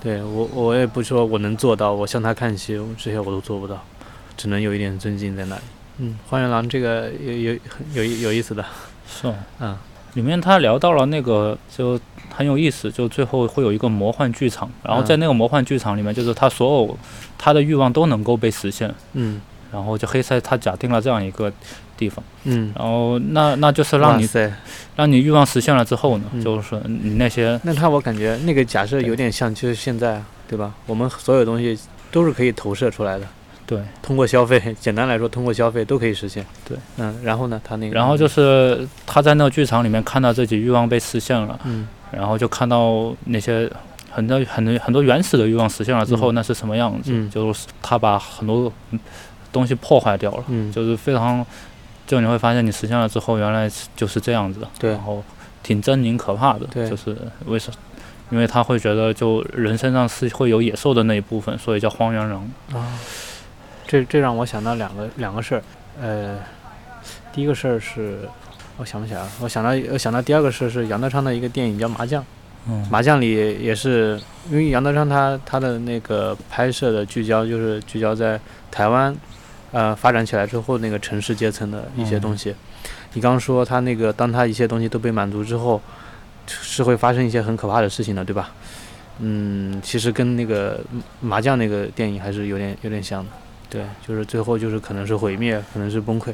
[0.02, 3.82] 对我我也不说我能做到，我向他看齐，这些我都做不到，
[4.36, 5.62] 只能有一点尊敬在那里。
[5.98, 8.64] 嗯，荒原狼这个有有很有有意思的，
[9.06, 9.34] 是哦。
[9.60, 9.76] 嗯
[10.14, 11.98] 里面他聊到了那个就
[12.34, 15.20] 很有意思，就最后会有一个魔幻剧场，然后在嗯。
[15.20, 16.98] 那个魔幻剧场里面，就是他所有
[17.38, 19.40] 他的欲望都能够被实现，嗯。
[19.72, 21.50] 然后就黑塞他假定了这样一个
[21.96, 24.28] 地方，嗯，然后那那就是让你，
[24.94, 26.44] 让你欲望实现了之后呢，嗯。
[26.44, 30.74] 就是你那些那他我感觉那个假设有点像就是现在啊，对吧？
[30.84, 31.78] 我们所有东西
[32.10, 33.26] 都是可以投射出来的，
[33.74, 36.44] 对，通过消费， 简单来说，通过消费都可以实现。
[36.68, 41.88] 对，嗯，然后呢，他那个，然后就是他在那个剧场里面看到自己欲望被实现了，嗯。
[42.10, 43.70] 然后就看到那些
[44.10, 46.34] 很多很多很多原始的欲望实现了之后，嗯。
[46.34, 47.10] 那是什么样子？
[47.12, 47.30] 嗯。
[47.30, 48.70] 就是他把很多
[49.50, 51.44] 东西破坏掉了，嗯，就是非常，
[52.06, 54.60] 就你会发现你实现了之后，原来是就是这样子。
[54.60, 54.90] 的，对。
[54.90, 55.24] 然后
[55.62, 56.90] 挺狰狞可怕的，对。
[56.90, 57.16] 就是
[57.46, 57.76] 为什么？
[58.30, 62.50] 因为他会觉得就人身上是会有野兽的那一部分，所以叫荒原狼。
[62.72, 62.88] 啊，
[63.92, 65.62] 这这让我想到两个两个事儿，
[66.00, 66.38] 呃，
[67.30, 68.20] 第一个事儿是，
[68.78, 72.22] 我想不起来了，我想到我想到第二个事儿是杨德昌的一个电影叫《麻将》，
[72.70, 73.30] 嗯，麻将里
[73.62, 74.18] 也是
[74.48, 78.40] 因为杨德昌他他的那个拍摄的聚焦就是聚焦在
[78.70, 79.14] 台湾，
[79.72, 82.54] 呃发展起来之后那个城市阶层的一些东西。
[83.12, 85.78] 你刚刚说他那个当他一些东西都被满足之后，
[86.46, 88.52] 是会发生一些很可怕的事情的，对吧？
[89.18, 90.80] 嗯，其实跟那个
[91.20, 93.30] 麻将那个电影还是有点有点像的，
[93.72, 96.30] 对，就是最后就是可能是毁灭，可能是崩溃，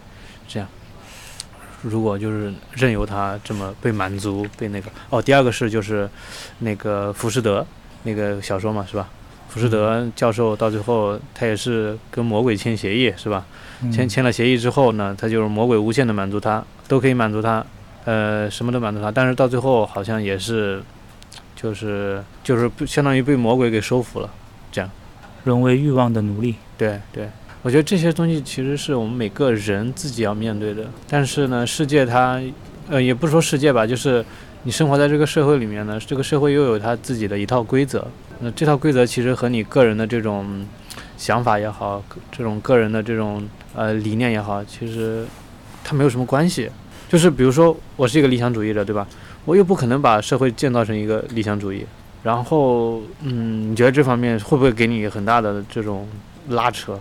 [0.49, 0.69] 这样。
[1.83, 6.11] 如果就是任由他这么被满足，被那个哦，第二个是就是
[6.59, 7.65] 那个浮士德
[8.03, 9.09] 那个小说嘛，是吧？
[9.49, 13.47] 浮士德教授到最后他也是跟魔鬼签协议，是吧？
[13.93, 17.65] 签嗯签了协议之后呢，他就是魔鬼无限的满足他，都可以满足他，
[18.05, 20.83] 呃，什么都满足他，但是到最后好像也是，
[21.55, 24.29] 就是就是相当于被魔鬼给收服了。
[24.73, 24.91] 这样，
[25.45, 26.57] 沦为欲望的奴隶。
[26.79, 27.29] 对对，
[27.63, 30.85] 我觉得这些东西其实是我们每个人自己要面对的。
[31.09, 32.41] 但是呢，世界它，
[32.89, 34.25] 呃，也不说世界吧，就是
[34.63, 38.07] 你生活在这个社会里面呢，这个社会又有它自己的一套规则。
[38.39, 40.65] 那这套规则其实和你个人的这种
[41.17, 42.01] 想法也好，
[42.31, 45.27] 这种个人的这种呃理念也好，其实
[45.83, 46.71] 它没有什么关系。
[47.09, 49.05] 就是比如说，我是一个理想主义者，对吧？
[49.45, 51.85] 我又不可能把社会建造成一个理想主义。
[52.23, 56.07] 然后，嗯，你觉得这方面会不会给你很大的这种
[56.49, 56.99] 拉扯。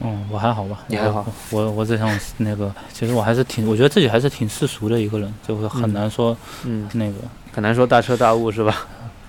[0.00, 1.24] 嗯，我还好吧，你还好。
[1.50, 7.14] 我我只想那个，其实我还是挺，我觉得自己还是挺世俗的一个人，就是很难说，嗯，那个
[7.52, 8.86] 很难说大彻大悟是吧？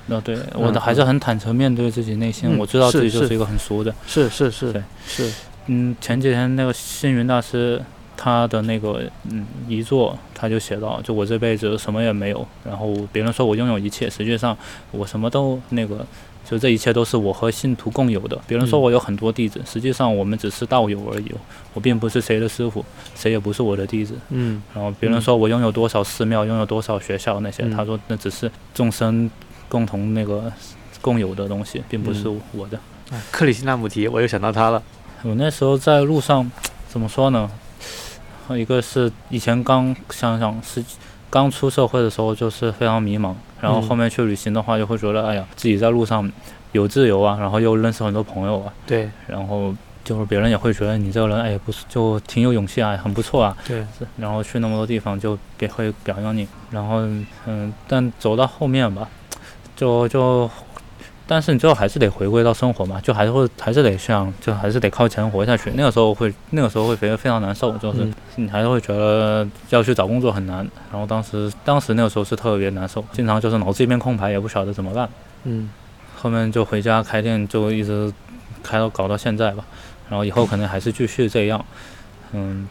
[0.07, 3.93] 那， 对，我的还是很坦诚面对自己内心，我知道自己就是一个很俗的。
[4.07, 5.32] 是是是，对是。
[5.68, 7.82] 嗯，前几天那个星云大师
[8.18, 14.57] 他的那个嗯遗作，他就写到，就我这辈子什么也没有，然后别人说我拥有一切，实际上
[14.91, 16.05] 我什么都那个。
[16.49, 18.39] 就这一切都是我和信徒共有的。
[18.47, 21.31] 别人说我有很多弟子，实际上我们只是道友而已。
[21.73, 22.85] 我并不是谁的师傅，
[23.15, 24.15] 谁也不是我的弟子。
[24.29, 24.61] 嗯。
[24.73, 29.29] 然后别人说我拥有多少寺庙，拥有多少学校那些，他说那只是众生
[29.67, 30.51] 共同那个
[31.01, 32.79] 共有的东西，并不是我的。
[33.31, 34.81] 克里希那穆提，我又想到他了。
[35.23, 36.49] 我那时候在路上，
[36.87, 37.49] 怎么说呢？
[38.49, 40.83] 一个是以前刚想想是
[41.31, 43.33] 刚出社会的时候，就是非常迷茫。
[43.66, 46.32] 然后后面去旅行的话，就会觉得，哎呀，自己在路上
[46.72, 48.72] 有自由啊，然后又认识很多朋友啊。
[48.86, 49.09] 对。
[49.28, 53.57] 然后就是别人也会觉得你这个人，哎，不是就挺有勇气啊，很不错啊。
[53.68, 53.84] 对。
[54.18, 56.47] 然后去那么多地方，就别会表扬你。
[56.70, 56.99] 然后，
[57.45, 59.09] 嗯，但走到后面吧，
[59.76, 60.49] 就就。
[61.28, 65.71] 但是你最后还是得回归到生活嘛，就还是会还是得像，就还是得靠钱活下去。
[65.73, 70.57] 那个时候会，那个时候会觉得非常难受，就是你还是会觉得要去找工作很难。
[70.91, 75.09] 然后当时，当时那个时候是特别难受，经常就是脑子一片空白，也不晓得怎么办。
[75.45, 75.69] 嗯。
[76.15, 78.13] 后面就回家开店，就一直
[78.61, 79.65] 开到搞到现在吧。
[80.07, 81.65] 然后以后可能还是继续这样。
[82.34, 82.69] 嗯。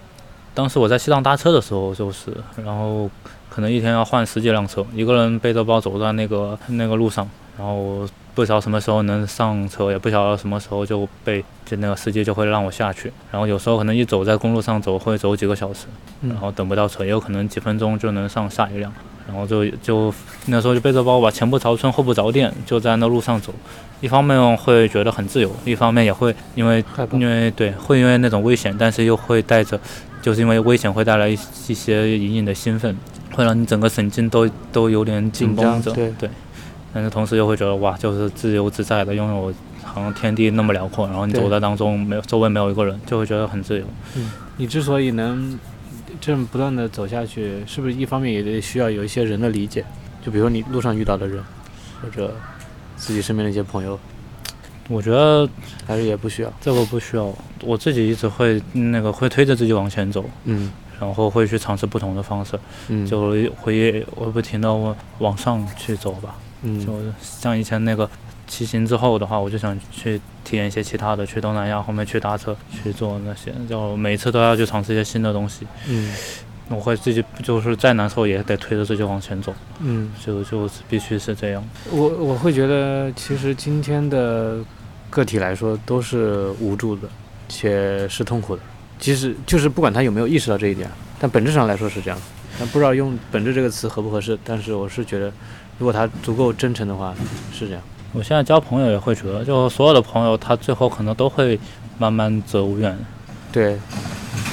[0.54, 2.32] 当时我在西藏搭车的时候，就是，
[2.64, 3.10] 然后
[3.50, 7.28] 可能一天要换十几辆车，一个人背着包走在那个那个路上，
[7.58, 8.06] 然后。
[8.34, 13.12] 不知道什么时候能上车，也不晓得什么时候就被就那个司机就会让我下去。
[13.30, 15.86] 然后有时候可能一走在公路上走会走几个小时，
[16.22, 18.92] 然后等不到车，也有可能几分钟就能上下一辆。
[19.26, 20.12] 然后就就
[20.46, 23.54] 那时候就背着包吧，前不着村后不着店，就在那路上走。
[24.02, 29.80] 一方面会觉得很自由，一方面也会因为因为对会因为那种危险，但是又会带着
[30.20, 31.32] 就是因为危险会带来一
[31.68, 32.94] 一些隐隐的兴奋，
[33.32, 35.90] 会让你整个神经都都有点紧绷着。
[35.92, 36.28] 对对。
[36.94, 43.84] 但是同时又会觉得哇，就是自由自在的，拥有好像天地那么辽阔，然后你走在当中，没有周围没有一个人，就会觉得很自由。
[44.16, 45.58] 嗯，你之所以能
[46.20, 49.84] 这么不断的走下去，是不是一方面也得需要有一些人的理解？
[50.24, 51.42] 就比如说你路上遇到的人，
[52.00, 52.32] 或者
[52.96, 53.98] 自己身边的一些朋友。
[54.88, 55.48] 我觉得
[55.86, 57.34] 还是也不需要，这个不需要。
[57.62, 60.70] 我自己一直会那个会推着自己往前走，嗯，
[61.00, 66.36] 然后会去尝试不同的方式，嗯，就会会不停的往往上去走吧。
[66.84, 68.08] 就像以前那个
[68.46, 75.66] 骑行之后的话，我就想去体验一些其他的，去东南亚，后面去搭车去做那些，就每一次都要去尝试一些新的东西。
[75.88, 76.12] 嗯，
[76.68, 79.54] 我会自己就是再难受也得推着自己往前走。
[79.80, 81.64] 嗯，就就必须是这样。
[81.90, 84.58] 我我会觉得，其实今天的
[85.10, 87.08] 个体来说都是无助的，
[87.48, 88.62] 且是痛苦的。
[88.98, 90.88] 其实就是不管他有没有意识到这一点，
[91.18, 92.18] 但本质上来说是这样。
[92.58, 95.32] 但不知道用“本质”这个词合不合适，但是我是觉得。
[95.78, 97.14] 如果他足够真诚的话，
[97.52, 97.82] 是这样。
[98.12, 101.58] 我现在交朋友也会觉得，就所有的朋友，他最后可能都会
[101.98, 102.96] 慢慢走远。
[103.50, 103.78] 对，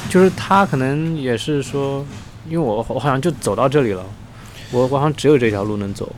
[0.09, 2.03] 就是他可能也是说，
[2.47, 4.03] 因为我我好像就走到这里了，
[4.71, 6.11] 我我好像只有这条路能走，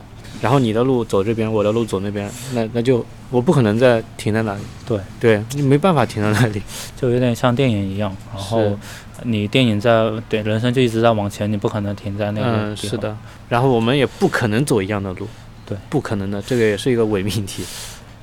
[0.44, 4.60] 然后你的路走这边，我的路走那边，那那就我不可能再停在那里。
[4.84, 6.62] 对对，你没办法停在那里，
[7.00, 8.78] 就有点像电影一样，然后。
[9.22, 13.16] 你电影在对人生就一直在往前，你不可能停在那个嗯，是的。
[13.48, 15.26] 然后我们也不可能走一样的路，
[15.64, 17.64] 对，不可能的，这个也是一个伪命题。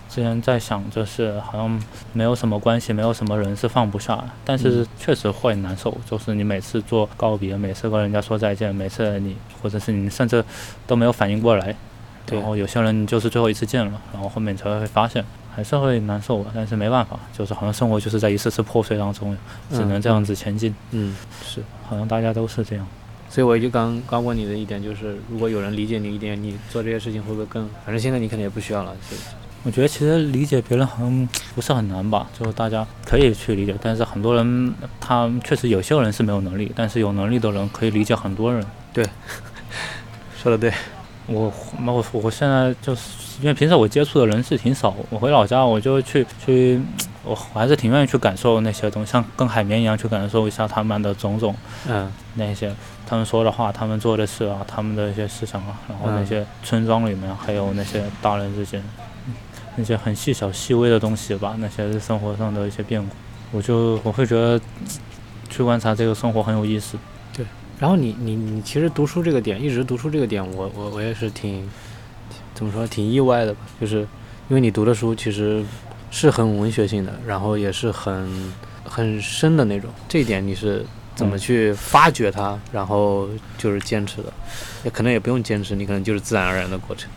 [0.09, 5.97] 之前在想，就是好像没有什么关系，没有什么人是放不下，但是确实会难受。
[6.07, 10.43] 就是你每次做告别，每次跟人家说再见，每次你或者是你甚至
[10.85, 11.73] 都没有反应过来，
[12.29, 15.23] 然后有些人就是最后一次见了，然后后面才会发现。
[15.53, 19.37] 还是会难受吧，但是没办法，就是好像生活就是在一次次破碎当中，
[19.69, 20.73] 只能这样子前进。
[20.91, 21.13] 嗯，
[21.45, 22.87] 是，好像大家都是这样。
[23.29, 27.69] 所以我就刚刚问你的一点就是，如果有人理解你一点，你做这些事情会不会更？
[27.85, 28.95] 反正现在你肯定也不需要了。
[29.09, 29.13] 是
[29.63, 38.65] 我觉得其实理解别人好像不是很难吧，就是大家可以去理解，但是很多人他确实有些人是没有能力，但是有能力的人可以理解很多人。
[38.93, 39.05] 对，
[40.41, 40.71] 说的对。
[41.27, 41.51] 我
[41.85, 43.01] 我我现在就是。
[43.41, 46.79] 因为平时我接触的人是挺少，我回老家我就去去，
[47.23, 51.55] 我我还是挺愿意去感受那些东西，像跟海绵一样去感受一下他们的种种，
[51.87, 52.71] 嗯，那些
[53.07, 58.83] 他们说的话，他们做的事啊，他们的一些思想啊，然后那些村庄里面还有那些大人之间，
[59.75, 64.61] 那些很细小细微的东西吧，那些生活上的一些变故，我就我会觉得
[65.49, 66.95] 去观察这个生活很有意思。
[67.35, 67.43] 对，
[67.81, 71.67] 然后你你你其实读书这个点，一直读书这个点，我我我也是挺。
[72.53, 73.61] 怎么说挺意外的吧？
[73.79, 74.01] 就是
[74.47, 75.63] 因为你读的书其实
[76.11, 78.53] 是很文学性的，然后也是很
[78.83, 79.89] 很深的那种。
[80.07, 83.27] 这一点你是怎么嗯去发掘它，然后
[83.57, 84.31] 就是坚持的？
[84.83, 87.09] 也可能也不用坚持，你可能就是自然而然的过程。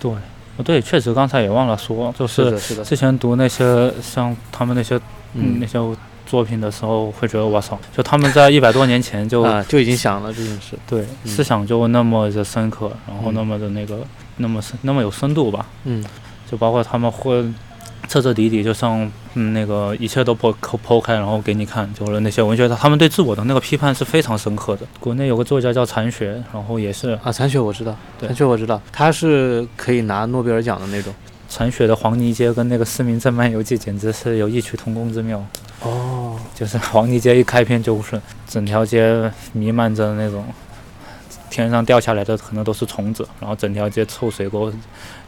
[0.00, 4.96] 对，哦对，确实刚才也忘了说，就是，之前读那些像他们那些
[5.34, 5.78] 嗯那嗯些
[6.26, 10.76] 作品的时候，会觉得我操，就他们在 一百多年前就、啊，就已经想了这件事。
[10.86, 11.30] 对嗯。
[11.30, 13.34] 思想就那么的深刻，然后嗯。
[13.34, 14.00] 那么的那个、
[14.36, 16.04] 那么深那么有深度吧，嗯。
[16.50, 17.44] 就包括他们会
[18.08, 24.86] 彻彻底底，就像嗯那个一切都剖剖剖开，然后给你看，就是那些文学，他们对自我的那个批判是非常深刻的。
[25.00, 28.28] 国内有个作家叫残雪，然后也是啊，残雪我知道，对。
[28.28, 31.12] 残雪我知道，他是可以拿诺贝尔奖的那种。
[31.48, 35.38] 残雪的《黄泥街》跟那个《市民镇漫游记》简直是有异曲同工之妙。
[35.80, 36.15] 哦，
[36.56, 40.42] 就是黄泥街一开篇就是整条街弥漫着那种
[41.50, 44.72] 天上掉下来的可能都是虫子，然后整条街臭水沟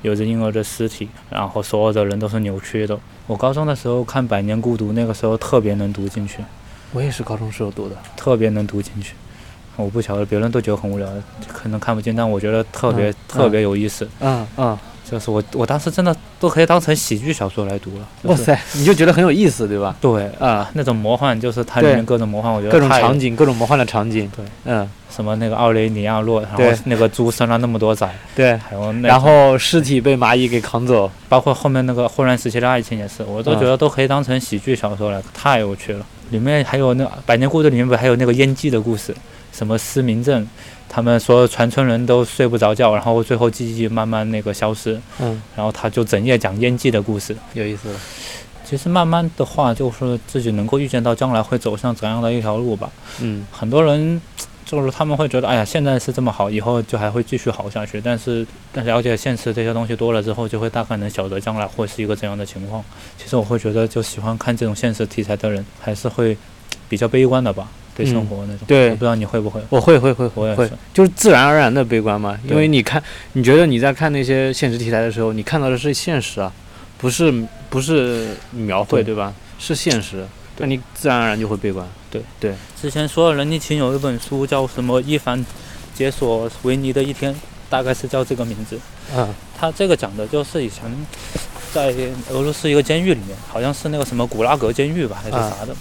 [0.01, 2.99] 有着婴儿的尸体，然后所有的人都是扭曲的。
[3.27, 6.43] 我高中的时候看《百年孤独》，那个时候特别能读进去，
[6.95, 7.97] 我也是高中时候读的。
[8.17, 9.13] 特别能读进去。
[9.77, 11.07] 我不晓得别人都觉得很无聊，
[11.47, 14.09] 可能看不进，但我觉得特别、嗯特别有意思。
[14.21, 14.79] 嗯嗯，
[15.11, 18.07] 就是我我当时真的都可以当成喜剧小说来读了。
[18.23, 18.41] 就是！
[18.41, 19.97] 哇塞，你就觉得很有意思，对吧？
[20.01, 24.31] 对，啊，那种魔幻就是它里面各种魔幻，我觉得各种场景，各种魔幻的场景。
[24.37, 28.57] 对，嗯，什么那个奥雷尼亚诺，然后那个猪生了那么多崽，对。
[28.59, 31.11] 还有那然后尸体被蚂蚁给扛走。
[31.29, 36.05] 包括后面那个混乱时期的爱情也是，我都觉得都可以当成喜剧小说来，太有趣了。
[36.31, 39.15] 里面还有那《百年孤独》里面不还有那个烟记的故事，
[39.53, 40.47] 什么失明症，
[40.89, 47.37] 他们所有全村人都睡不着觉，然后最后记忆慢慢那个消失，嗯，然后他就整夜讲烟记的故事。
[47.55, 48.01] 有意思了。
[48.65, 52.91] 其实慢慢的话，就是自己能够预见到将来会走向怎样的一条路吧。
[53.21, 54.21] 嗯很多人
[54.67, 57.99] 就是他们会觉得，哎呀，现在是这么好，以后就还会继续好下去。
[57.99, 62.85] 但是，但了解现实这些东西多了之后，就会大概能晓得将来会是一个怎样的情况。
[63.17, 66.37] 其实我会觉得，就喜欢看这种现实题材的人，还是会
[66.91, 67.67] 比较悲观的吧，
[68.05, 68.59] 对生活那种。
[68.67, 69.61] 对我不知道你会不会？
[69.69, 72.39] 我会会会会我也是，就是自然而然的悲观嘛。
[72.49, 73.03] 因为你看，
[73.35, 76.53] 你觉得你在看那些现实题材的时候，你看到的是现实啊，
[76.97, 77.33] 不是
[77.69, 79.35] 不是描绘，对对吧？
[79.59, 80.27] 是现实，
[80.59, 81.87] 那你自然而然就会悲观。
[82.11, 85.45] 对对之前说人力情有一本书叫什么《一凡
[85.95, 87.35] 解锁维尼的一天》，
[87.69, 88.79] 大概是叫这个名字。
[89.15, 89.29] 嗯
[89.61, 90.85] 他这个讲的就是以前
[91.73, 91.93] 在
[92.31, 95.75] 俄罗斯一个监狱里面，好像是那个什么古拉格监狱吧，还是啊啥的，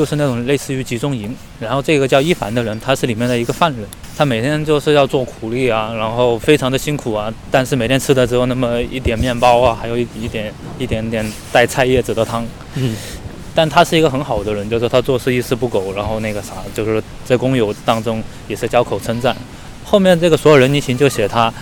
[0.00, 1.36] 就是那种类似于集中营。
[1.60, 3.84] 然后这个叫伊凡的人，他是里面的一个犯人，
[4.16, 11.22] 他每天就是要做苦力啊，然后非常的辛苦啊，但是每天吃的只有那么一点面包啊，还有一一点一点点
[11.52, 12.46] 带菜叶子的汤。
[12.76, 12.96] 嗯
[13.52, 19.36] 但他是一个很好的人，就是他做事一丝不苟，然后那个啥，就是在工友当中也是交口称赞。
[19.84, 21.52] 后面这个所有人泥情就写他，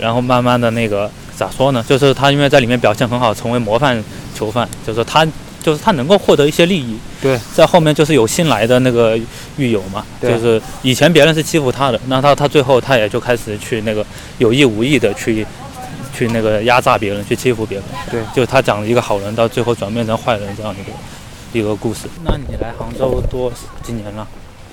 [0.00, 1.84] 然后慢慢的那个咋说呢？
[1.86, 4.02] 就是他因为在里面表现很好，成为模范
[4.34, 5.26] 囚犯，就是他
[5.62, 6.98] 就是他能够获得一些利益。
[7.20, 9.16] 对，在后面就是有新来的那个
[9.56, 14.04] 狱友嘛，对就是以前别人是欺负他的，那他他最后他也就开始去那个
[14.38, 15.46] 有意无意的去
[16.12, 17.86] 去那个压榨别人，去欺负别人。
[18.10, 22.08] 对，就他讲了一个好人，到最后转变成坏人这样一个一个故事。
[22.24, 23.50] 那你来杭州多
[23.82, 24.26] 几年了？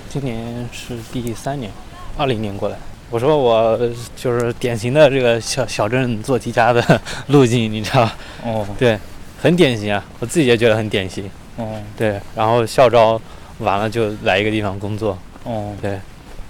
[0.08, 1.70] 今年是第三年，
[2.16, 2.76] 二零年过来。
[3.10, 3.78] 我说我
[4.14, 8.16] 就是典型的这个小小镇做题家的路径，你知道吧？
[8.44, 8.98] 哦对，
[9.40, 11.24] 很典型啊，我自己也觉得很典型。
[11.56, 13.20] 哦对，然后校招
[13.58, 15.98] 完了就来一个地方工作，哦，对，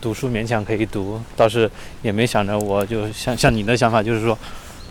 [0.00, 1.68] 读书勉强可以读，倒是
[2.02, 4.38] 也没想着我就像像你的想法，就是说，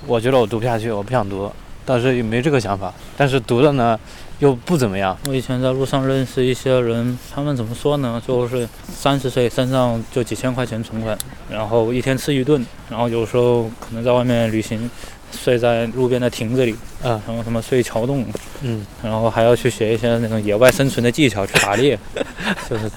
[0.06, 1.50] 我觉得我读不下去，我不想读，
[1.86, 2.94] 倒是也没这个想法。
[3.16, 3.98] 但是读了呢，
[4.40, 5.18] 又不怎么样。
[5.28, 8.22] 我以前在路上认识一些人，他们怎么说呢？
[8.28, 11.18] 就是三十岁身上就几千块钱存款，
[11.50, 14.90] 然后一天吃一顿，然后有时候可能在外面旅行，
[15.32, 18.26] 睡在路边的亭子里，嗯然后什么睡桥洞，
[18.62, 21.98] 嗯，然后还要去学一些那种野外生存的技巧，去打猎。
[22.70, 22.90] 就是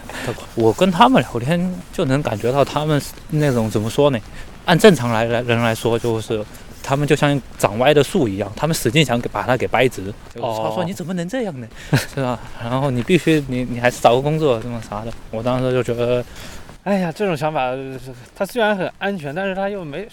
[0.55, 4.19] 我跟他们聊天就能感觉到他们那种怎么说呢？
[4.65, 6.45] 按正常来来人来说，就是
[6.83, 10.03] 他们就像长歪的树一样，他们使劲想给把它给掰直。
[10.37, 11.67] 哦他说你怎么能这样呢？
[12.15, 12.39] 是吧？
[12.63, 15.13] 然后你必须你你还是找个工作什么啥的。
[15.31, 16.25] 我当时就觉得，
[16.85, 17.73] 哎呀，这种想法，
[18.35, 20.07] 他虽然很安全，但是他又没，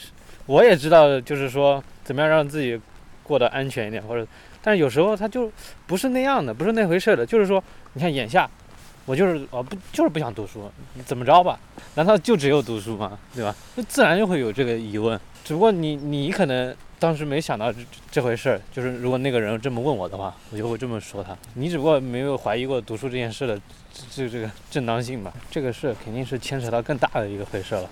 [0.49, 2.79] 我也知道，就是说怎么样让自己
[3.21, 4.27] 过得安全一点，或者，
[4.63, 5.51] 但是有时候他就
[5.85, 7.23] 不是那样的，不是那回事的。
[7.23, 8.49] 就是说，你看眼下，
[9.05, 10.67] 我就是我不就是不想读书，
[11.05, 11.59] 怎么着吧？
[11.93, 13.19] 难道就只有读书吗？
[13.35, 13.55] 对吧？
[13.75, 15.19] 那自然就会有这个疑问。
[15.45, 17.79] 只不过你你可能当时没想到这
[18.09, 21.37] 这回事儿，就是如果那个人这么问我的话，我就会这么说他。
[21.53, 23.55] 你只不过没有怀疑过读书这件事的
[23.93, 27.87] 这这这个正当性吧，这个事肯定是牵扯到更大的一个回事了，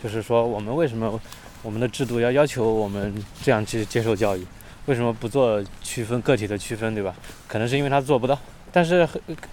[0.00, 1.20] 就是说我们为什么
[1.62, 4.46] 我们的制度要要求我们这样去接受教育，
[4.86, 7.14] 为什么不做区分个体的区分，对吧？
[7.46, 8.38] 可能是因为他做不到，
[8.72, 9.06] 但是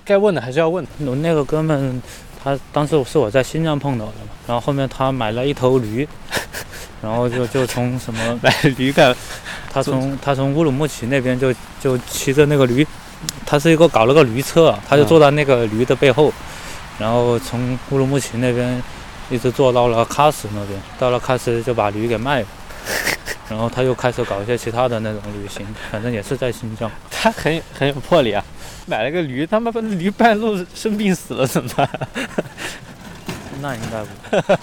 [0.04, 0.86] 该问的还是要问。
[1.00, 2.02] 我那个哥们，
[2.44, 6.08] 他当时是我在新疆碰到的嘛，然后后面他买了一头驴，
[7.02, 9.16] 然后就就从什么 买驴干，
[9.72, 12.86] 他从他从乌鲁木齐那边就就骑着那个驴，
[13.46, 16.32] 他是一个搞了个驴车，他就坐在那个驴的背后，
[17.00, 18.82] 然后从乌鲁木齐那边
[19.30, 22.48] 一直坐到了喀什那边，到了喀什就把驴给卖了，
[23.50, 26.90] 然后他又开始搞一些其他的那种旅行，反正也是在新疆。
[27.10, 28.44] 他很很有魄力啊！
[28.86, 31.90] 买了个驴，他妈的驴半路生病死了怎么办？
[33.62, 34.04] 那应该
[34.42, 34.54] 不，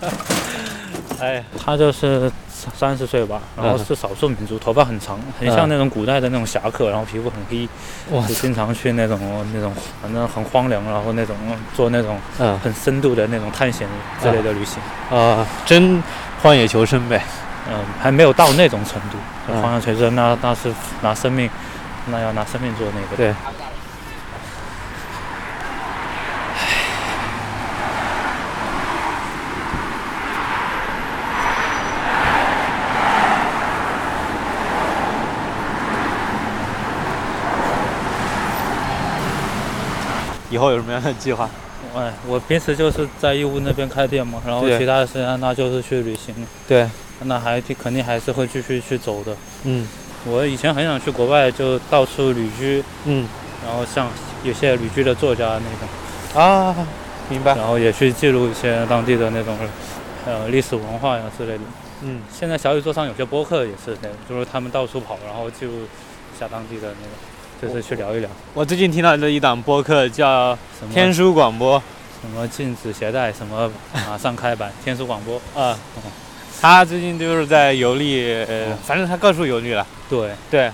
[1.19, 2.31] 哎，他就是
[2.77, 7.69] 三十岁吧，然后嗯是少数民族，头发很长，很像那种古代的那种侠客，然后皮肤很黑，
[8.11, 9.19] 哇就经常去那种
[9.55, 11.37] 那种反正很荒凉，然后那种
[11.75, 13.89] 做那种嗯很深度的那种探险
[14.21, 14.79] 之类的旅行。
[15.17, 16.03] 啊，真
[16.43, 17.23] 荒野求生呗。
[17.71, 19.17] 嗯，还没有到那种程度。
[19.49, 21.49] 嗯荒野求生那那是拿生命，
[22.07, 23.17] 那要拿生命做那个。
[23.17, 23.35] 对。
[40.53, 41.49] 以后有什么样的计划？
[41.97, 46.35] 哎，我平时就是在义乌那边开店嘛，然后其他的时间那就是去旅行，
[46.69, 46.89] 对，
[47.25, 49.35] 那还肯定还是会继续去走的。
[49.65, 49.89] 嗯
[50.25, 53.27] 我以前很想去国外，就到处旅居，嗯
[53.67, 54.09] 然后像
[54.45, 56.77] 有些旅居的作家那种，啊，
[57.29, 57.57] 明白。
[57.57, 59.59] 然后也去记录一些当地的那种
[60.25, 61.61] 呃历史文化呀之类的。
[62.03, 63.97] 嗯现在小宇宙上有些播客也是
[64.29, 67.15] 就是他们到处跑，然后记录一下当地的那个，
[67.63, 71.81] 就是去聊一聊我最近听到的一档播客叫什么天书广播
[72.21, 73.71] 什么禁止携带，什么
[74.09, 75.41] 马上开版， 天书广播。
[75.61, 75.77] 啊，
[76.61, 79.85] 他最近就是在游历，呃，反正他到处游历了。
[80.09, 80.71] 对，对，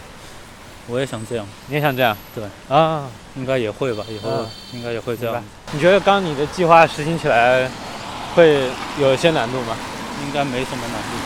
[0.87, 2.17] 我也想这样，你也想这样？
[2.35, 7.67] 对啊，应该也会吧，以后嗯应该也会这样，你觉得刚你的计划实行起来
[8.35, 8.63] 会
[8.99, 9.77] 有一些难度吗？
[10.27, 11.19] 应该没什么难度。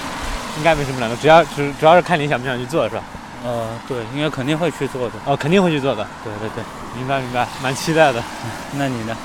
[0.59, 3.03] 应该没什么难度，主要主主要是看你想不想去做，是吧？
[3.45, 5.15] 呃，对，应该肯定会去做的。
[5.25, 6.07] 哦，肯定会去做的。
[6.23, 6.65] 对对对，
[6.97, 8.23] 明白明白，蛮期待的。
[8.79, 9.17] 那你呢？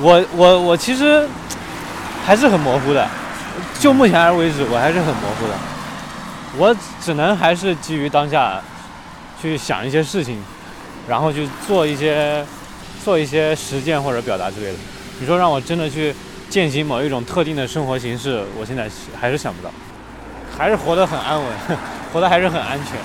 [0.00, 1.26] 我我我其实
[2.26, 3.08] 还是很模糊的，
[3.78, 5.54] 就目前而为止，我还是很模糊的。
[6.56, 8.60] 我只能还是基于当下
[9.40, 10.42] 去想一些事情，
[11.08, 12.44] 然后去做一些
[13.04, 14.78] 做一些实践或者表达之类的。
[15.20, 16.14] 你说让我真的去
[16.50, 18.90] 践行某一种特定的生活形式，我现在
[19.20, 19.70] 还是想不到，
[20.56, 21.46] 还是活得很安稳，
[22.12, 22.98] 活得还是很安全。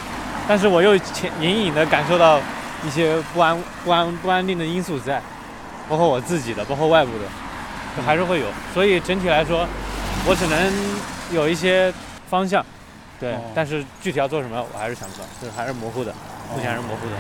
[0.49, 2.41] 但是我又潜隐隐的感受到
[2.83, 5.21] 一些不安、不安、不安定的因素在。
[5.87, 7.25] 包括我自己的，包括外部的，
[7.97, 8.45] 就还是会有。
[8.75, 9.67] 所以整体来说，
[10.23, 11.91] 我只能有一些
[12.29, 12.63] 方向，
[13.19, 13.41] 对，哦。
[13.55, 16.13] 但是具体要做什么，我还是想不到，就是还是模糊的，
[16.53, 17.15] 目前还是模糊的。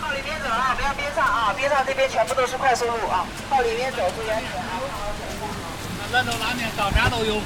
[0.00, 4.78] 靠里面走啊，不要边上啊，边上这边全部都是快速路啊，靠里面走，注意安全啊。
[6.10, 7.40] 那种拉面到哪都有。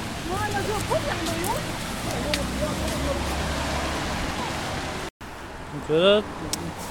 [5.75, 6.23] 我觉得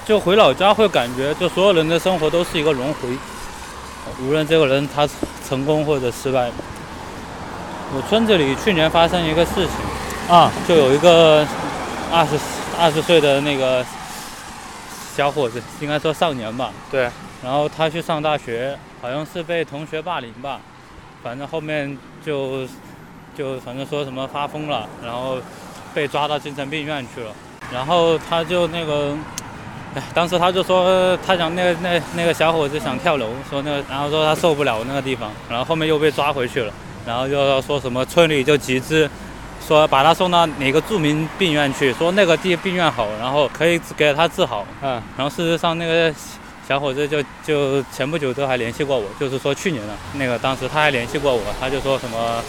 [0.04, 3.08] 就回老家会感觉，就所有人的生活都是一个轮回，
[4.20, 5.08] 无论这个人他
[5.48, 6.50] 成功或者失败。
[7.94, 11.46] 我村子里去年发生一个事情，啊，就有一个
[12.10, 12.38] 二十
[12.78, 13.84] 二十岁的那个
[15.14, 17.10] 小伙子，应该说少年吧，对，
[17.42, 20.60] 然后他去上大学，好像是被同学霸凌吧，
[21.22, 22.66] 反正后面就
[23.36, 25.38] 就反正说什么发疯了，然后
[25.94, 27.30] 被抓到精神病院去了，
[27.72, 29.16] 然后他就那个。
[29.94, 36.72] 哎，当时他就说他想那个那那个小伙子想跳楼，说那个，然后说他受不了那个地方，然后后面又被抓回去了，
[37.06, 39.06] 然后又要说什么村里就集资，
[39.60, 46.10] 说把他送到哪个著名病院去，说那个地病院好，然后可以给他治好，嗯，然后事实上，那个
[46.72, 52.42] 小伙子就就前不久都还联系过我，就是说去年了，那个当时他还联系过我，他就说什么，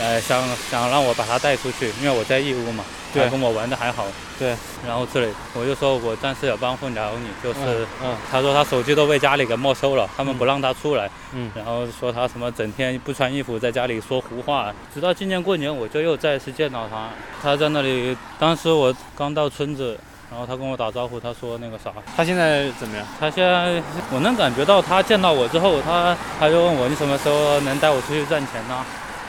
[0.00, 2.82] 呃，想想让我把他带出去，因为我在义乌嘛，
[3.12, 4.08] 对他跟我玩的还好，
[4.40, 19.96] 对，然后之类，我就说我暂时有帮不了你，就是、嗯他说他手机都被家里给没收了，他们不让他出来，嗯然后说他什么整天不穿衣服在家里说胡话，直到今年过年我就又再次见到他，他在那里，当时我刚到村子。
[20.34, 23.06] 然后他跟我打招呼，他说那个啥，他现在怎么样？
[23.20, 23.80] 他现在
[24.10, 28.84] 我能感觉到他见到我之后，他他就问我你什么时候能带我出去赚钱呢、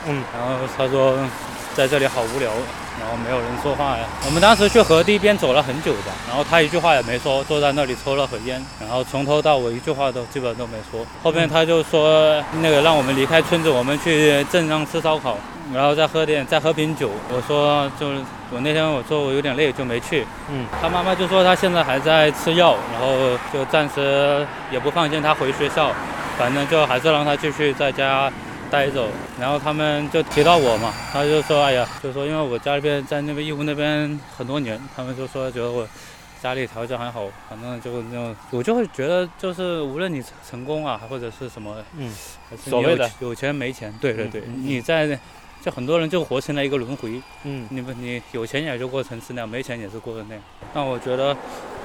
[0.08, 1.16] 嗯，然后他说
[1.76, 2.50] 在这里好无聊，
[2.98, 4.04] 然后没有人说话呀。
[4.24, 11.04] 我们当时去河堤边走了很久吧，然后他一句话也没说，坐在那里抽了盒烟，然后从头到尾一句话都基本都没说。
[11.22, 15.36] 后面他就说那个让我们离开村子，我们去镇上吃烧烤，
[15.74, 17.10] 然后再喝点再喝瓶酒。
[17.28, 18.20] 我说就是
[18.50, 20.26] 我那天我说我有点累就没去。
[20.50, 25.92] 嗯，他妈妈就说他现在还在吃药，然后就暂时也不放心他回学校，
[26.38, 28.32] 反正就还是让他继续在家。
[28.70, 29.08] 带走，
[29.40, 35.86] 然后他们就提到我嘛，他就说，哎呀，就说因为我家里边在那边义乌那边很多年，他们就说觉得我
[36.42, 42.12] 家里条件还好，反正就那种，我就会觉得就是无论你成功啊，或者是什么，嗯，
[42.56, 45.18] 所谓的有钱没钱，对对对，你在
[45.62, 50.44] 就很多人就活成了一个轮回，嗯，你不你有钱也就过成是那样，没钱也是过的那样。
[50.74, 51.36] 那我觉得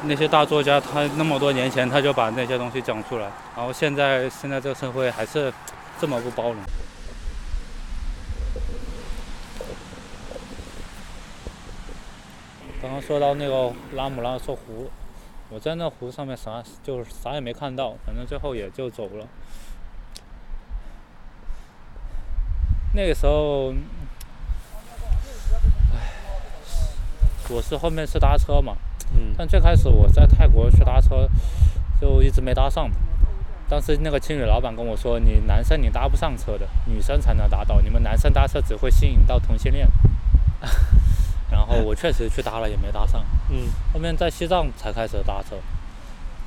[0.03, 5.51] 那些大作家他那么多年前他就把那些东西讲出来，然后现在现在这个社会还是。
[6.01, 6.57] 这么不包容。
[12.81, 14.89] 刚刚说到那个拉姆拉措湖，
[15.51, 19.27] 我在那湖上面啥就是啥也没看到，反正最后也就走了。
[22.95, 23.71] 那个时候，
[25.93, 26.13] 唉，
[27.51, 28.75] 我是后面是搭车嘛，
[29.15, 31.29] 嗯，但最开始我在泰国去搭车，
[32.01, 32.89] 就一直没搭上。
[33.71, 37.79] 当时那个青旅老板跟我说：“你男生你搭不上车的，女生才能搭到。
[37.79, 39.87] 你们男生搭车只会吸引到同性恋。
[41.49, 43.23] ”然后我确实去搭了，也没搭上。
[43.49, 43.69] 嗯。
[43.93, 45.55] 后面在西藏才开始搭车。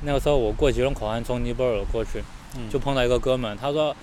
[0.01, 2.23] 那个时候我过吉隆口岸从尼泊尔过去，
[2.69, 3.95] 就碰到一个哥们，他说：“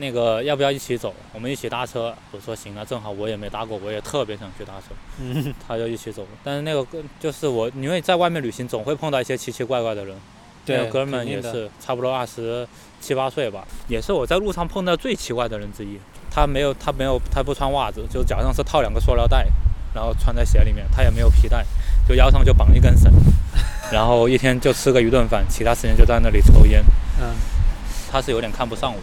[0.00, 1.14] 那个要不要一起走？
[1.34, 5.52] 我们一起搭车。”我说：“行啊，正好我也没搭过，我也特别想去搭车。”嗯。
[5.68, 6.26] 他就一起走。
[6.42, 10.16] 但是那个哥就是我，因为在外面旅行总会碰到一些奇奇怪怪的人。
[10.64, 12.66] 对，哥们也是差不多二十
[13.00, 15.98] 七八岁吧，也是我在路上碰到最奇怪的人之一。
[16.30, 19.46] 他没有，他没有，他不穿袜子，就脚上是套两个塑料袋，
[19.94, 20.86] 然后穿在鞋里面。
[20.94, 21.66] 他也没有皮带，
[22.08, 23.12] 就腰上就绑一根绳，
[23.92, 26.82] 然后一天就吃个一顿饭，其他时间就在那里抽烟。
[27.20, 27.34] 嗯，
[28.10, 28.98] 他是有点看不上我，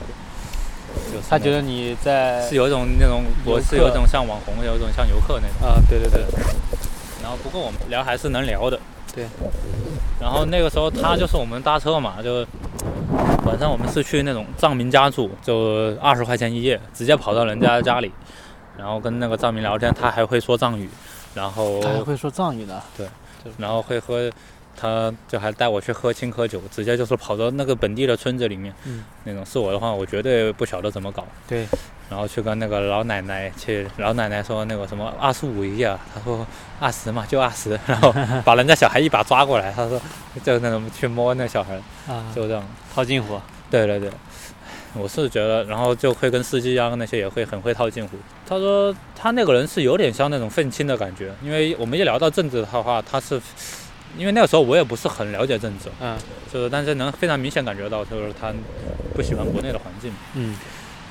[1.13, 5.67] 就他觉得你在是有一种那种，我是有一种像网红，有一种像游客那种。
[5.69, 6.23] 啊，对对对。
[7.21, 8.79] 然后不过我们聊还是能聊的。
[9.15, 9.25] 对，
[10.21, 12.45] 然后那个时候他就是我们搭车嘛，就
[13.45, 18.11] 晚上我们是去那种藏民家住，就二十块钱一夜，直接跑到人家家里，
[18.77, 20.87] 然后跟那个藏民聊天，他还会说藏语，
[21.33, 23.07] 然后他还会说藏语的，对，
[23.57, 24.29] 然后会喝，
[24.77, 31.65] 他就还带我去喝青稞酒，直接就是跑到那个本地的村子里面，嗯，那种是我的话，我绝对不晓得怎么搞，对。
[32.09, 36.45] 然后去跟那个老奶奶去，老奶奶说那个什么二十五一啊，他说
[36.79, 38.11] 二十嘛就二十，然后
[38.43, 40.01] 把人家小孩一把抓过来，他说
[40.43, 41.75] 就那种去摸那小孩，
[42.07, 43.39] 啊，就这样套近乎。
[43.69, 44.09] 对对对，
[44.95, 48.17] 我是觉得，然后就会跟司机啊那些也会很会套近乎。
[48.47, 53.39] 他说他那个人是有点像那种愤青的感觉，因为我们一聊到政治的话，他是
[54.17, 56.17] 因为那个时候我也不是很了解政治，嗯，
[56.51, 58.51] 就是但是能非常明显感觉到就是他
[59.13, 60.55] 不喜欢国内的环境，嗯。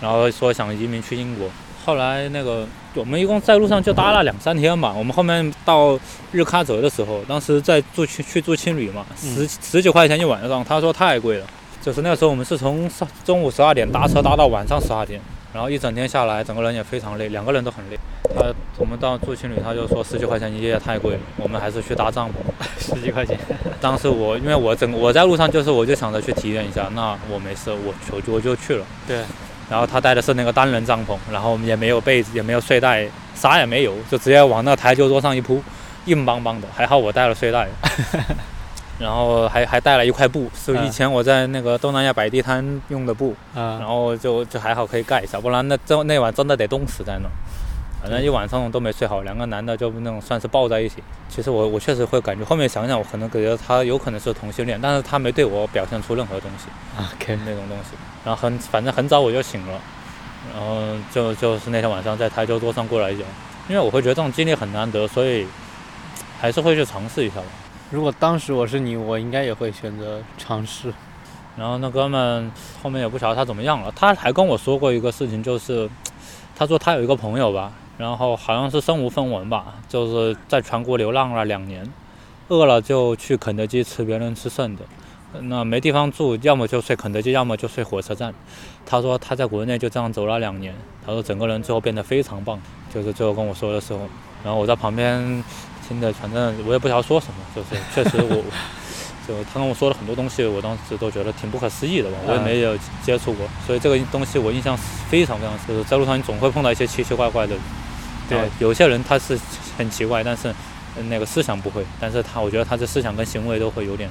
[0.01, 1.49] 然后说想移民去英国，
[1.85, 4.95] 后来那个我们一共在路上就搭了两三天吧。
[4.97, 5.99] 我们后面到
[6.33, 11.47] 日喀则的时候，当时在住去去住青旅嘛，十十几块钱一晚上，他说太贵了。
[11.81, 15.21] 就是那个时候我们是从上中午十二点搭车搭到晚上十二点，
[15.55, 17.97] 然后一整天下来，整个人也非常累，两个人都很累。
[18.35, 22.33] 他我们到住青旅，他就说十几块钱一夜太贵了，我们还是去搭帐篷。
[22.79, 23.39] 十几块钱。
[23.81, 28.85] 当时我因为我整我在路上就是我就想着去体验一下，那我没事，我我我就去了。
[29.07, 29.23] 对。
[29.71, 35.63] 然后他带的是那个单人帐篷，然后也没有被子，也没有睡袋，啥也没有，就直接往那台球桌上一铺，
[36.07, 36.67] 硬邦邦的。
[36.75, 37.69] 还好我带了睡袋，
[38.99, 47.29] 然后还还带了一块布，是以前我在那个东南亚摆地摊用的布，嗯然后就就还好可以盖一下，不然那真那晚真的得冻死在那。
[48.01, 51.03] 反正一晚上都没睡好，两个男的就那种算是抱在一起。
[51.29, 57.11] 其实我我确实会感觉，后面想想我可能感觉得他有可能是同性恋，但是他没对我表现出任何东西啊，
[57.45, 57.97] 那种东西。
[58.29, 59.81] 然后很反正很早我就醒了，
[60.53, 63.25] 然后就就是那天晚上在台球桌上过来一脚，
[63.71, 65.47] 因为我会觉得这种经历很难得，所以
[66.39, 67.47] 还是会去尝试一下吧。
[67.91, 70.93] 如果当时我是你，我应该也会选择尝试。
[71.57, 72.53] 然后那哥们
[72.83, 75.89] 后面也不晓得他怎么样了，他还跟我说过一个事情，就是
[76.55, 77.73] 他说他有一个朋友吧。
[77.97, 81.91] 然后好像是身无分文吧，就是在全国流浪了两年，
[82.49, 84.85] 饿了就去肯德基吃别人吃剩的，
[85.43, 88.35] 那没地方住，要么就睡肯德基，要么就睡火车站。
[88.87, 90.75] 他说他在国内就这样走了两年，
[91.05, 92.61] 他说整个人最后变得非常棒，
[92.93, 94.01] 就是最后跟我说的时候，
[94.43, 95.45] 然后我在旁边
[95.87, 98.43] 听的，反正我也不知道说什么，就是确实我，
[99.29, 104.75] 就他跟我说了很多东西，我当时都觉得挺不可思议的吧，我也没有接触过，所以这个东西我印象
[105.11, 107.55] 非常非常深，在路上你总会碰到一些奇奇怪怪的。
[108.29, 109.39] 对有些人他是
[109.79, 110.49] 很奇怪，但是
[110.97, 114.11] 呃那个思想不会，但是他我觉得他的思想跟行为都会有点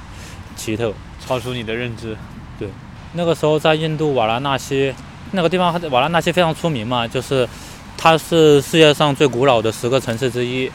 [0.58, 0.92] 奇特。
[1.26, 2.14] 超出你的认知。
[2.58, 2.68] 对
[3.14, 4.94] 那个时候在印度瓦拉纳西
[5.30, 7.48] 那个地方，瓦拉纳西非常出名嘛，就是
[7.96, 10.70] 它是世界上最古老的十个城市之一，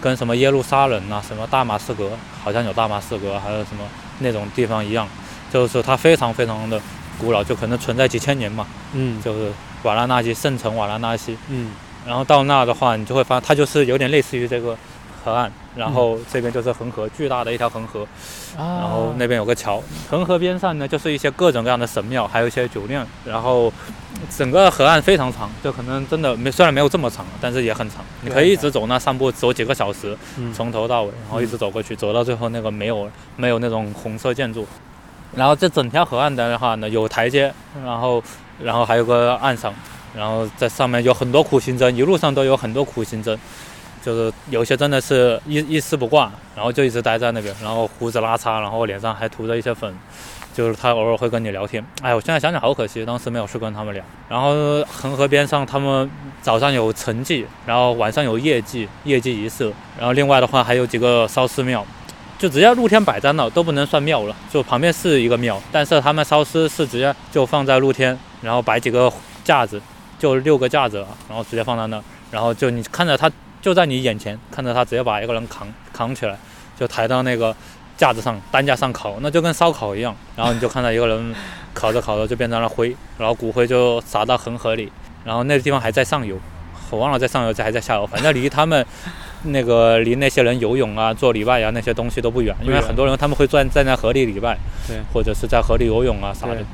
[0.00, 2.10] 跟什么耶路撒冷啊、什么大马士革，
[2.42, 3.84] 好像有大马士革，还有什么
[4.20, 5.06] 那种地方一样，
[5.52, 6.80] 就是它非常非常的
[7.20, 11.36] 古老，就可能存在几千年嘛，嗯就是瓦拉纳西圣城瓦拉纳西。
[11.48, 11.70] 嗯
[12.06, 14.76] 然后到那的话，你就会发现它就是有点类似于这个
[15.24, 18.00] 河岸，然后这边就是恒河，巨大的一条恒河，
[18.56, 23.70] 啊，然后那边有个桥，恒河边上呢就是一些各种各样的神庙，还有一些酒店，然后
[24.34, 30.52] 整个河岸非常长，就可能真的没虽然没有这么长，但是也很长，你可以一直走那散步，走几个小时，嗯。
[30.54, 34.66] 从头到尾，然后一直走过去，走到最后那个没有没有那种红色建筑，
[35.34, 37.52] 然后这整条河岸的话呢有台阶，
[37.84, 38.22] 然后
[38.62, 39.74] 然后还有个岸上，
[40.16, 43.38] 然后在上面有很多苦行僧，一路上都有很多苦行僧。
[44.06, 49.92] 就是有些真的是一一丝不挂，然后就一直待在那边，然后胡子拉碴，然后脸上还涂着一些粉，
[50.54, 51.84] 就是他偶尔会跟你聊天。
[52.02, 54.04] 哎，我现在想想好可惜，当时没有去跟他们聊。
[54.28, 54.54] 然后
[54.84, 56.08] 恒河边上，他们
[56.40, 59.72] 早上有晨祭，然后晚上有夜祭，夜祭仪式。
[59.98, 61.84] 然后另外的话还有几个烧尸庙，
[62.38, 69.82] 就直接露天摆在那都不能算庙了，就旁边是一个庙，但是他们烧尸是直接就放在露天，然后摆几个架子，
[70.16, 72.00] 就六个架子，然后直接放在那，
[72.30, 73.28] 然后就你看着他
[73.66, 76.38] 就在你眼前，看着他直接把一个人扛扛起来，
[76.78, 77.52] 就抬到那个
[77.96, 80.14] 架子上担架上烤，那就跟烧烤一样。
[80.36, 81.34] 然后你就看到一个人
[81.74, 84.92] 烤着烤着就变成了灰，然后骨灰就撒到恒河里，
[85.24, 86.38] 然后那个地方还在上游，
[86.90, 88.86] 我忘了在上游还在下游，反正离他们
[89.42, 94.56] 那个离那些人游泳啊、做礼拜啊那些东西都不远，因为很多人他们会站站在河里礼拜，
[94.86, 96.64] 对，或者是在河里游泳啊啥的对。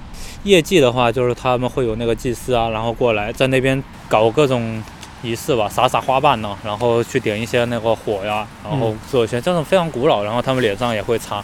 [0.44, 4.82] 业绩的话，就是他们会有那个祭司啊，然后过来在那边搞各种
[5.22, 11.42] 仪式吧，撒撒花瓣呢、然后去点一些那个火呀，然后嗯做一些这种非常古老，然后他们脸上也会擦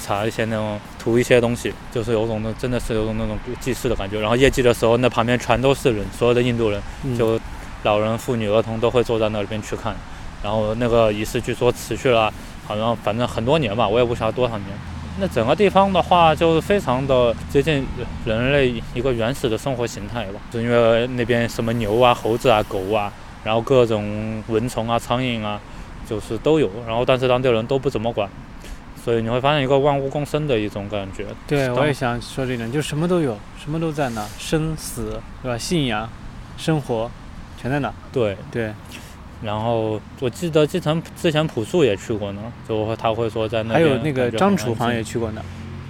[0.00, 4.20] 擦一些那种涂一些东西，就是有种那真的是有种那种祭祀的感觉。
[4.20, 7.40] 然后夜祭的时候，那旁边全都是人，所有的印度人，嗯就
[7.82, 9.94] 老人、妇女、儿童都会坐在那边去看。
[10.42, 12.30] 然后那个仪式据说持续了
[12.66, 14.68] 好像反正很多年吧，我也不晓得多少年。
[15.20, 17.86] 那整个地方的话，就是非常的接近
[18.24, 23.12] 人类一个原始的生活形态吧，就因为那边什么牛啊、猴子啊、狗啊，
[23.44, 25.60] 然后各种蚊虫啊、苍蝇啊，
[26.08, 26.68] 就是都有。
[26.86, 28.28] 然后但是当地人都不怎么管，
[29.04, 31.26] 所以你会发现一个万物共生的一种感觉。
[31.46, 35.56] 对，我也想说这点，就什么都有，什么都在那，生死对吧？
[35.56, 36.08] 信仰、
[36.56, 37.08] 生活，
[37.56, 37.92] 全在那。
[38.12, 38.72] 对，对，
[39.44, 45.42] 然后我记得之前之前朴树也去过呢，就他会说在那边还有那个张楚好像也去过那。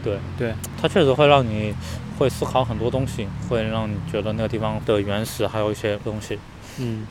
[0.02, 0.18] 对。
[0.36, 1.72] 对，他确实会让你
[2.18, 6.38] 会思考很多东西，会让你觉得那个地方的原始还有一些东西。
[6.78, 7.06] 嗯，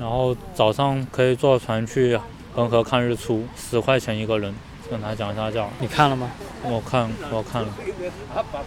[0.00, 2.18] 然后早上可以坐船去
[2.54, 4.54] 恒河看日出，十块钱一个人，
[4.90, 5.66] 跟他讲一下价。
[5.78, 6.30] 你看了吗？
[6.62, 7.68] 我看我看了，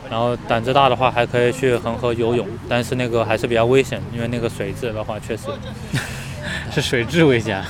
[0.10, 5.48] 然后胆子大的话还可以去恒河游泳，但是那个还是比较危险，因为那个水质的话确实，
[6.72, 7.64] 是水质危险，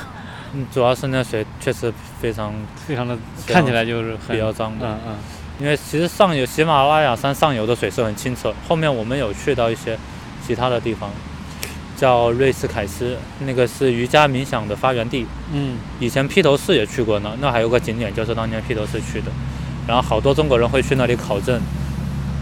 [0.53, 2.53] 嗯，主要是那水确实非常
[2.87, 4.85] 非常的看起来就是很比较脏的。
[4.87, 5.15] 嗯嗯
[5.59, 9.95] 因为其实上游喜马拉雅山上游的水是很清澈，后面我们有去到一些
[10.43, 11.11] 其他的地方，
[12.01, 15.27] 叫瑞斯凯斯，那个是瑜伽冥想的发源地。
[15.53, 19.31] 嗯以前披头士也去过呢，那还有个景点就是当年披头士去的，
[19.87, 21.61] 然后好多中国人会去那里考证。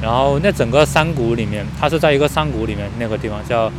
[0.02, 3.70] 然后那整个山谷里面，它是在一个山谷里面，那个地方叫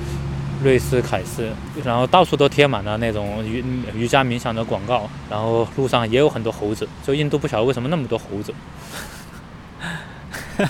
[0.63, 1.51] 瑞斯凯斯，
[1.83, 3.65] 然后到处都贴满了那种瑜
[3.95, 8.53] 瑜伽冥想的广告，然后路上也有很多猴子，就印度不晓得为什么那么多猴子。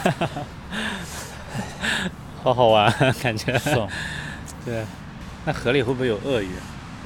[2.44, 3.58] 好好玩，感觉。
[3.58, 3.88] 是哦，
[4.64, 4.84] 对，
[5.44, 6.50] 那河里会不会有鳄鱼？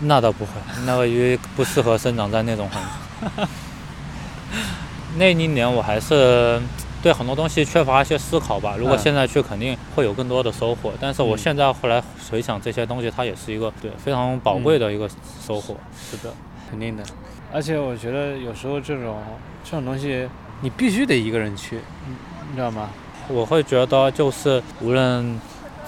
[0.01, 0.51] 那倒不会，
[0.85, 3.47] 那个鱼不适合生长在那种环境。
[5.17, 6.61] 那一年我还是
[7.01, 8.75] 对很多东西缺乏一些思考吧。
[8.77, 10.93] 如果嗯现在去，肯定会有更多的收获。
[11.01, 15.09] 但是我嗯现在后来回想这些东西，它也是一个对非常宝贵的一个
[15.41, 15.77] 收获。
[16.11, 16.35] 是的，
[16.69, 17.05] 肯定的。
[17.53, 19.23] 而且我觉得有时候这种
[19.63, 20.29] 这种东西，
[20.61, 21.77] 你必须得一个人去，
[22.09, 22.15] 你
[22.51, 22.91] 你知道吗？
[23.29, 25.41] 我会觉得就是无论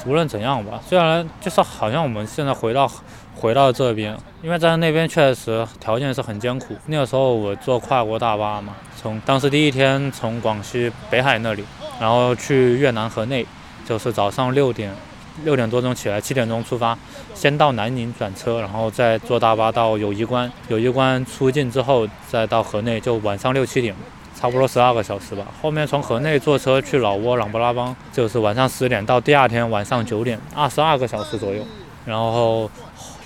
[0.07, 2.91] 无论怎样吧，虽然就是好像我们现在回到
[3.35, 6.77] 回到这边，因为在那边确实条件是很艰苦。
[6.87, 11.65] 那个时候我坐跨国大巴嘛，从当时第一天从广西北海那里，
[12.01, 13.45] 然后去越南河内，
[13.85, 14.93] 就是早上六点
[15.45, 16.97] 六点多钟起来，七点钟出发，
[17.35, 23.95] 先到南宁转车，然后再坐大巴到友谊关，友谊关出境之后再到河内，就晚上六七点。
[24.47, 25.45] 差不多十二个小时吧。
[25.61, 31.65] 后面从河内坐车去老挝琅勃拉邦，就是晚上十点到第二天晚上九点，二十二个小时左右。
[32.05, 32.71] 然后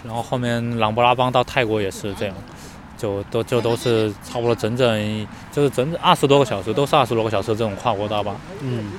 [0.02, 2.34] 然后后面琅勃拉邦到泰国也是这样，
[2.96, 8.34] 就都就都是差不多整整就是整整二十多个小时，都是二十多个小时这种跨国大巴。
[8.62, 8.92] 嗯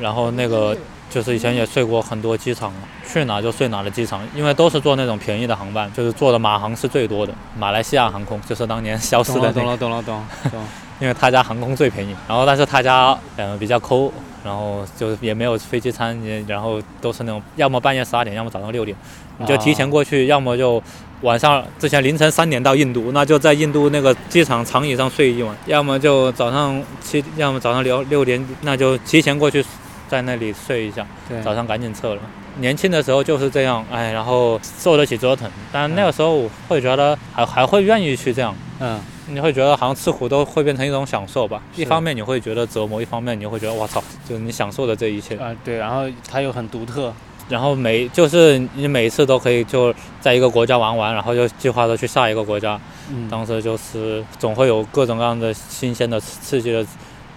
[0.00, 0.76] 然后那个
[1.08, 2.72] 就是以前也睡过很多机场，
[3.06, 10.64] 去哪就睡哪的机场，因为都是坐那种便宜的航班，就是坐的马航是最多的，马来西亚航空就是当年消失懂了懂了懂了懂懂。
[11.00, 14.12] 因为他家航空最便宜，然后但是他家嗯、呃比较抠，
[14.44, 18.96] 然后就也没有飞机餐，也然后都是那种要么半夜十二点，要么早上六点，
[19.38, 20.82] 你就提前过去，要么就
[21.22, 29.64] 晚上之前凌晨三点到印度，那就在印度那个机场长椅上睡一晚，要么就早上七，要么早上六六点，那就提前过去，
[30.08, 32.20] 在那里睡一下，对，早上赶紧撤了。
[32.58, 38.54] 年轻的时候就是这样，哎，然后受得起折腾，但那个时候我会觉得还还会愿意去这样。
[38.80, 39.00] 嗯
[39.32, 41.62] 你会觉得好像吃苦都会变成一种享受吧？
[41.76, 45.36] 一方面你会觉得折磨，一方面你会觉得我操，就是你享受的这一切。
[45.36, 47.12] 啊对，然后它又很独特。
[47.48, 52.80] 然后每就是你每一次都可以就在一个国家玩完，然后就计划着去下一个国家。
[53.12, 56.86] 嗯当时就是总会有各种各样的新鲜的刺激的，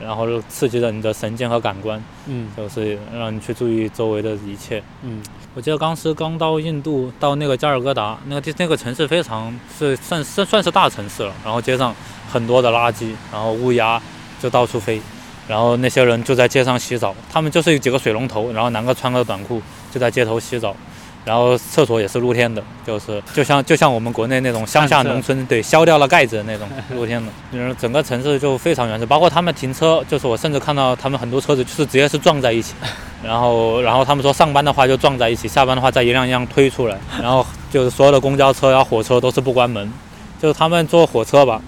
[0.04, 2.50] 然后刺激着你的神经和感官，嗯。
[2.56, 4.84] 就是让你去注意周围的一切。
[5.02, 5.24] 嗯。
[5.56, 11.96] 我记得当时刚到印度，到那个加尔各答，那个地那个城市非常是算算算是大城市了，然后街上
[12.32, 14.02] 很多的垃圾，然后乌鸦
[14.42, 15.00] 就到处飞，
[15.48, 20.76] 然后那些人就在街上洗澡，他们就是有几个水龙头，然后男的穿个短裤就在街头洗澡，
[21.26, 32.74] 然后厕所也是露天的，就是就像就像我们国内那种乡下农村对削掉了盖子的那种 露天的，就是整个城市就非常原始，包括他们停车，就是我甚至看到他们很多车子就是直接是撞在一起。
[33.24, 36.98] 然后，然后他们说上班的话就撞在一起，下班的话再一辆一辆推出来。
[37.22, 39.90] 然后就是所有的公交车呀、火车都是不关门，
[40.42, 41.62] 就是他们坐火车吧，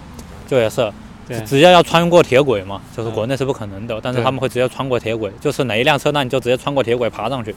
[0.46, 0.92] 就也是
[1.26, 7.54] 对直接要穿过铁轨嘛，就是嗯国内是不可能的，但是他们会直接穿过铁轨，就是哪一辆车那你就直接穿过铁轨爬上去。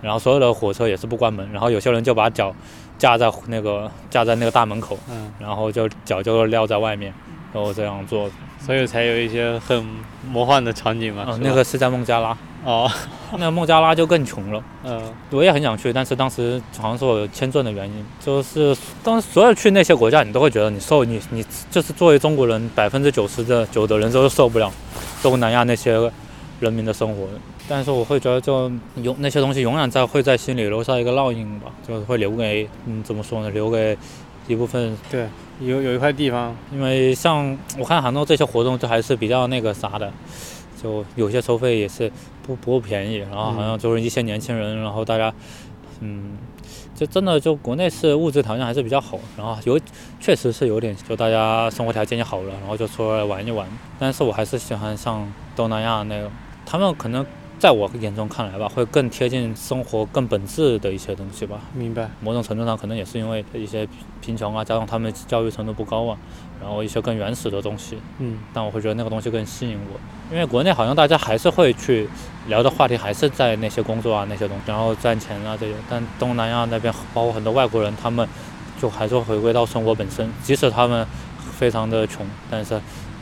[0.00, 2.54] 然后所有的火车也是不关门，然后有些人就把脚
[2.98, 7.12] 架在那个架在那个大门口，嗯，然后就脚就撂在外面，
[7.52, 8.30] 然后这样做。
[8.60, 9.86] 所以才有一些很
[10.28, 11.24] 魔幻的场景嘛。
[11.28, 12.90] 嗯、那个是在孟加拉，哦，
[13.38, 14.62] 那孟加拉就更穷了。
[14.84, 24.70] 嗯我也很想去，但是当时好像是我有签证的原因，就是当时所有去那些国家，你都会觉得你受你你就是作为中国人，百分之九十的九的人都受不了
[25.22, 26.10] 东南亚那些
[26.58, 27.28] 人民的生活。
[27.68, 28.70] 但是我会觉得就
[29.02, 33.96] 永那些东西永远在会在心里留下一个烙印吧，就是会留给嗯怎么说呢，留给
[34.46, 35.28] 一部分对，
[35.60, 40.10] 有有一块地方，因为像我看杭州这些活动，就还是比较那个啥的，
[40.82, 42.10] 就有些收费也是
[42.42, 45.30] 不不便宜，然后好像就是一些年轻人，然后大家，
[46.00, 46.38] 嗯，
[46.94, 49.78] 就真的就国内是物质条件还是比较好，然后有
[50.18, 53.68] 确实是有点就大家生活条件也好了，然后就出来玩一玩。
[53.98, 56.30] 但是我还是喜欢像东南亚那种，
[56.64, 57.26] 他们可能
[57.58, 61.60] 在我眼中看来吧，会更贴近生活更本质的一些东西吧。
[61.74, 62.08] 明白？
[62.20, 63.86] 某种程度上可能也是因为一些
[64.20, 66.16] 贫穷啊，加上他们教育程度不高啊，
[66.60, 69.98] 然后一些更原始的东西，嗯但我会觉得那个东西更吸引我。
[70.32, 72.08] 因为国内好像大家还是会去
[72.46, 78.28] 聊的话题还是在那些工作啊那些东西，然后赚钱啊这些，但东南亚那边包括很多外国人，他们
[78.80, 81.06] 就还是回归到生活本身，即使他们
[81.56, 82.80] 非常的穷，但是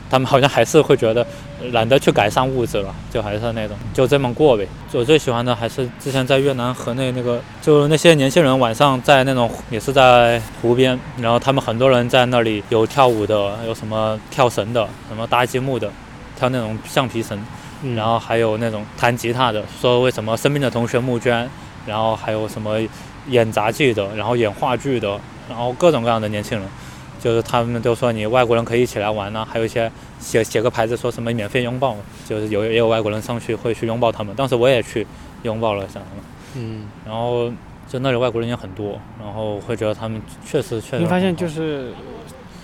[0.09, 1.25] 他们好像还是会觉得
[1.71, 4.67] 懒得去改善物质了，就还是那种就这么过呗。
[4.93, 15.91] 我最喜欢的还是之前在越南河内那个，就那些年轻人晚上在那种也是在湖边，然后他们很多人在那里有跳舞的，有什么跳绳的，什么搭积木的，
[16.37, 17.39] 跳那种橡皮绳，
[17.83, 21.49] 嗯，然后还有那种弹吉他的，说为什么生病的同学募捐，
[21.85, 22.77] 然后还有什么
[23.29, 25.19] 演杂技的，然后演话剧的，
[25.49, 26.67] 然后各种各样的年轻人，
[27.27, 31.93] 就是他们都说你外国人可以一起来玩呐、还有一些写写个牌子说什么免费拥抱，
[32.25, 35.05] 就是有也有外国人上去会去拥抱他们，当时我也去
[35.43, 36.23] 拥抱了一下他们，
[36.55, 37.51] 嗯，然后
[37.89, 41.91] 就那里外国人也很多，然后会觉得他们确实确实你发现就是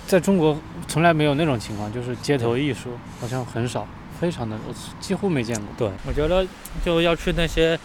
[0.07, 0.57] 在中国
[0.87, 3.85] 从来没有那种情况，就是街头艺术好像很少，
[4.17, 5.67] 非常的我几乎没见过。
[5.77, 6.47] 对，我觉得
[6.85, 7.77] 就要去那些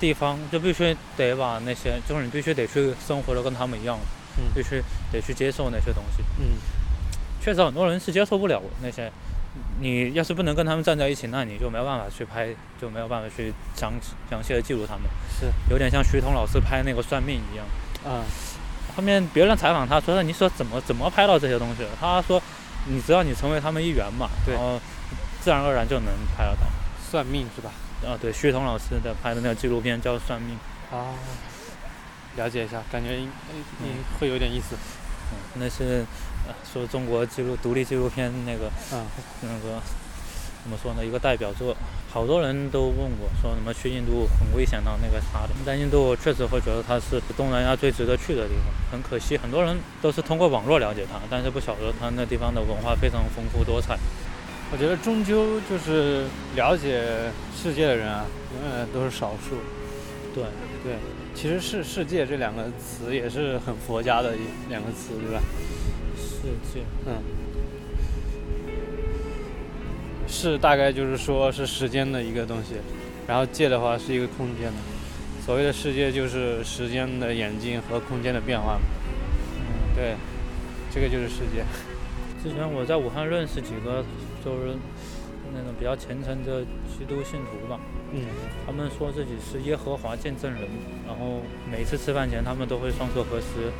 [0.00, 3.98] 地方，就必须得把那些，就是你必须得去生活的跟他们一样，
[4.38, 4.82] 嗯必须
[5.12, 6.22] 得去接受那些东西。
[6.38, 6.58] 嗯，
[7.40, 9.10] 确实很多人是接受不了那些，
[9.80, 12.48] 你要是不能跟他们站在一起，那你就没有办法去拍，
[12.80, 13.92] 就没有办法去详
[14.30, 15.02] 详细的记录他们。
[15.40, 17.66] 是，有点像徐彤老师拍那个算命一样。
[18.04, 18.24] 啊，
[18.96, 22.40] 后面别人采访他说：“你说怎么怎么拍到这些东西？”他说
[22.86, 24.80] ：“你只要你成为他们一员嘛，对然后
[25.40, 26.62] 自然而然就能拍得到。”
[27.10, 27.70] 算命是吧？
[28.04, 30.58] 啊，对，徐彤老师的拍的那个纪录片叫《算命》，
[30.94, 31.14] 啊，
[32.36, 33.28] 了解一下，感觉应
[33.82, 34.76] 嗯会有点意思。
[35.32, 36.04] 嗯，那是
[36.46, 39.06] 呃说中国纪录独立纪录片那个嗯
[39.42, 39.80] 那个
[40.62, 41.76] 怎么说呢，一个代表作。
[42.12, 45.50] 好多人都问我说，什么去印度很危险的那个啥的。
[45.66, 48.72] 但印度确实会觉得它是东南亚最值得去的地方。
[48.92, 53.98] 很可惜，很多人都是通过网络了解它，但是不晓得它那地方的文化非常丰富多彩。
[54.70, 56.24] 我觉得终究就是
[56.54, 57.02] 了解
[57.52, 58.24] 世界的人啊，
[58.54, 59.56] 永远都是少数。
[60.32, 60.44] 对
[60.84, 60.94] 对，
[61.34, 64.40] 其实是“世界”这两个词也是很佛家的一
[64.70, 65.42] 两个词，对吧？
[66.16, 67.20] 世界，嗯，
[70.26, 72.76] 是大概就是说是时间的一个东西，
[73.26, 74.78] 然后界的话是一个空间的。
[75.44, 78.80] 所谓的世界就是时间的演进和空间的变化嘛。
[79.58, 80.14] 嗯，对，
[80.90, 81.64] 这个就是世界。
[82.42, 84.02] 之前我在武汉认识几个，
[84.42, 84.74] 就是
[85.52, 87.78] 那种比较虔诚的基督信徒吧。
[88.14, 88.22] 嗯，
[88.64, 90.62] 他们说自己是耶和华见证人，
[91.04, 93.72] 然后每次吃饭前他们都会双手合十，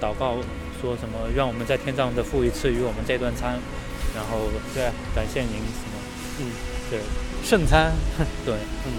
[0.00, 0.36] 祷告，
[0.80, 3.58] 说什么让我们在天上的父一次与我们这顿餐，
[4.14, 4.38] 然后
[4.72, 4.84] 对，
[5.14, 5.98] 感谢您什么，
[6.40, 6.46] 嗯，
[6.90, 7.00] 对，
[7.42, 7.92] 圣餐，
[8.46, 8.54] 对，
[8.86, 8.92] 嗯，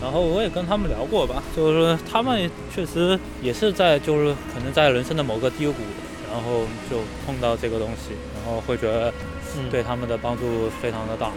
[0.00, 5.82] 然后我也跟他们聊过吧，就是说他们确实也是在就是可能在人生的某个低谷，
[6.30, 9.12] 然后就碰到这个东西，然后会觉得
[9.56, 9.68] 嗯。
[9.70, 11.32] 对他们的帮助非常的大。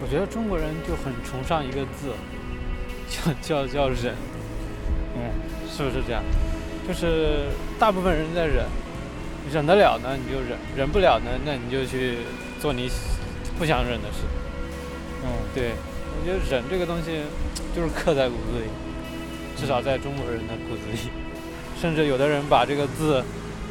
[0.00, 2.14] 我觉得中国人就很崇尚一个字，
[3.10, 4.14] 叫叫叫忍，
[5.16, 5.30] 嗯，
[5.70, 6.22] 是不是这样？
[6.86, 7.48] 就是
[7.78, 8.64] 大部分人在忍，
[9.52, 12.18] 忍得了呢你就忍，忍不了呢那你就去
[12.60, 12.90] 做你
[13.58, 14.24] 不想忍的事。
[15.24, 15.72] 嗯，对，
[16.20, 17.20] 我觉得忍这个东西
[17.74, 18.66] 就是刻在骨子里，
[19.56, 21.10] 至少在中国人的骨子里，
[21.80, 23.22] 甚至有的人把这个字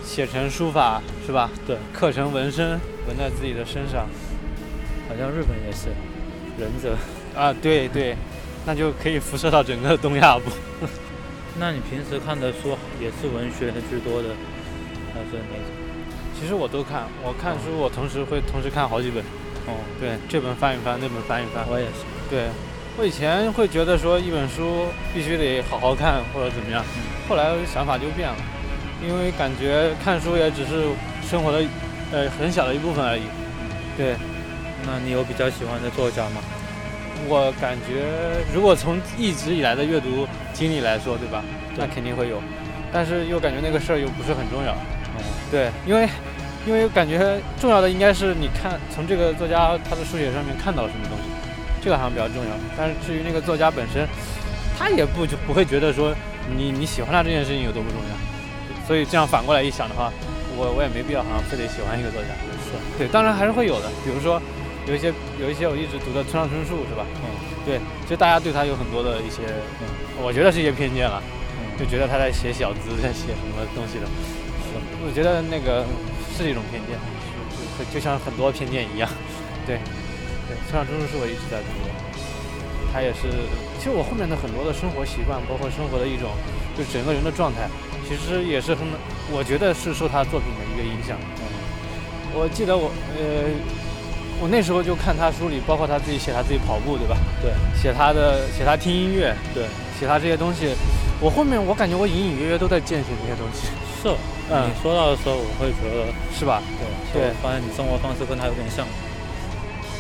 [0.04, 1.50] 写成书法，是吧？
[1.66, 4.08] 对，刻成纹身，纹在自己的身上。
[5.10, 5.88] 好像日本也是
[6.58, 6.98] 忍者。
[7.36, 8.16] 啊，对对，
[8.66, 10.52] 那就可以辐射到整个东亚部。
[11.60, 14.30] 那你平时看的书也是文学居多的，
[15.14, 15.66] 还是哪种？
[16.40, 19.24] 其实我都看，我看书我同时会同时看好几本。
[19.66, 21.66] 哦，对，这本翻一翻，那本翻一翻。
[21.68, 22.06] 我也是。
[22.30, 22.46] 对，
[22.98, 26.84] 我以前会觉得说一本书必须得好好看或者怎么样，
[27.28, 28.36] 后来想法就变了，
[29.06, 30.86] 因为感觉看书也只是
[31.28, 31.66] 生活的
[32.12, 33.24] 呃很小的一部分而已。
[33.98, 34.16] 对，
[34.86, 36.42] 那你有比较喜欢的作家吗？
[37.28, 38.06] 我感觉
[38.54, 41.44] 如果从一直以来的阅读经历来说，对吧？
[41.76, 42.42] 对那肯定会有，
[42.94, 44.72] 但是又感觉那个事儿又不是很重要。
[45.18, 46.08] 嗯，对，因为
[46.66, 51.24] 因为感觉重要的应该是你看从这个作家他的书写上面看到了什么东西，
[51.82, 52.52] 这个好像比较重要。
[52.78, 54.08] 但是至于那个作家本身，
[54.78, 56.14] 他也不就不会觉得说
[56.56, 58.16] 你你喜欢他这件事情有多不重要。
[58.86, 60.14] 所以这样反过来一想的话，
[60.56, 62.30] 我我也没必要好像非得喜欢一个作家。
[62.64, 64.42] 是，对，当然还是会有的，比如说
[64.88, 67.06] 有一些有一些我一直读的村上春树是吧？
[67.22, 67.28] 嗯。
[67.68, 69.44] 对，其实大家对他有很多的一些，
[69.84, 69.88] 嗯。
[70.24, 71.22] 我觉得是一些偏见了，
[71.60, 74.08] 嗯，就觉得他在写小资，在写什么东西的。
[74.66, 75.86] 是，我觉得那个
[76.34, 76.96] 是一种偏见，
[77.78, 79.10] 就就像很多偏见一样。
[79.68, 79.78] 对，
[80.48, 81.92] 对，村上春树是我一直在读的，
[82.92, 83.28] 他也是，
[83.78, 86.32] 其实我后面的很多的生活习惯，包括生活的一种，
[86.74, 87.68] 就整个人的状态，
[88.08, 88.88] 其实也是很，
[89.30, 91.20] 我觉得是受他作品的一个影响。
[91.44, 91.44] 嗯。
[92.34, 93.52] 我记得我呃，
[94.40, 97.18] 我那时候就看他书里，包括他自己写他自己跑步，对吧？
[97.42, 99.66] 对写他的写他听音乐，对，
[100.00, 100.76] 写他这些东西，
[101.20, 103.68] 我后面我感觉我隐隐约约都在践行这些东西，
[104.02, 104.14] 是。
[104.50, 106.64] 嗯你说到的时候，我会觉得，是吧？
[107.12, 108.88] 对，对我发现你生活方式跟他有点像。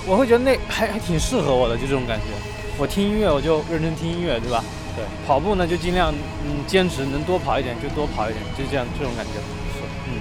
[0.07, 2.31] 我会觉得那还还挺适合我的，就这种感觉。
[2.77, 4.63] 我听音乐我就认真听音乐，对吧？
[4.95, 5.03] 对。
[5.27, 6.13] 跑步呢就尽量
[6.47, 9.35] 嗯坚持，能多跑一点就多跑一点，就这样这种感觉。
[9.75, 9.83] 是。
[10.07, 10.15] 嗯。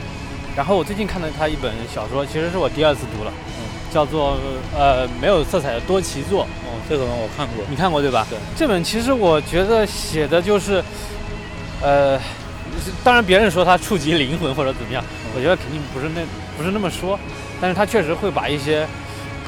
[0.56, 3.65] 然后我最近看了他一本小说，其实是我第二次读了，嗯，
[3.96, 4.36] 叫做
[4.76, 7.64] 呃没有色彩的多奇作，哦，这个我看过。
[7.70, 8.26] 你看过对吧？
[8.28, 8.38] 对。
[8.54, 10.84] 这本其实我觉得写的就是，
[11.80, 12.20] 呃，
[13.02, 15.02] 当然别人说他触及灵魂或者怎么样，
[15.34, 16.20] 我觉得肯定不是那
[16.58, 17.18] 不是那么说，
[17.58, 18.86] 但是他确实会把一些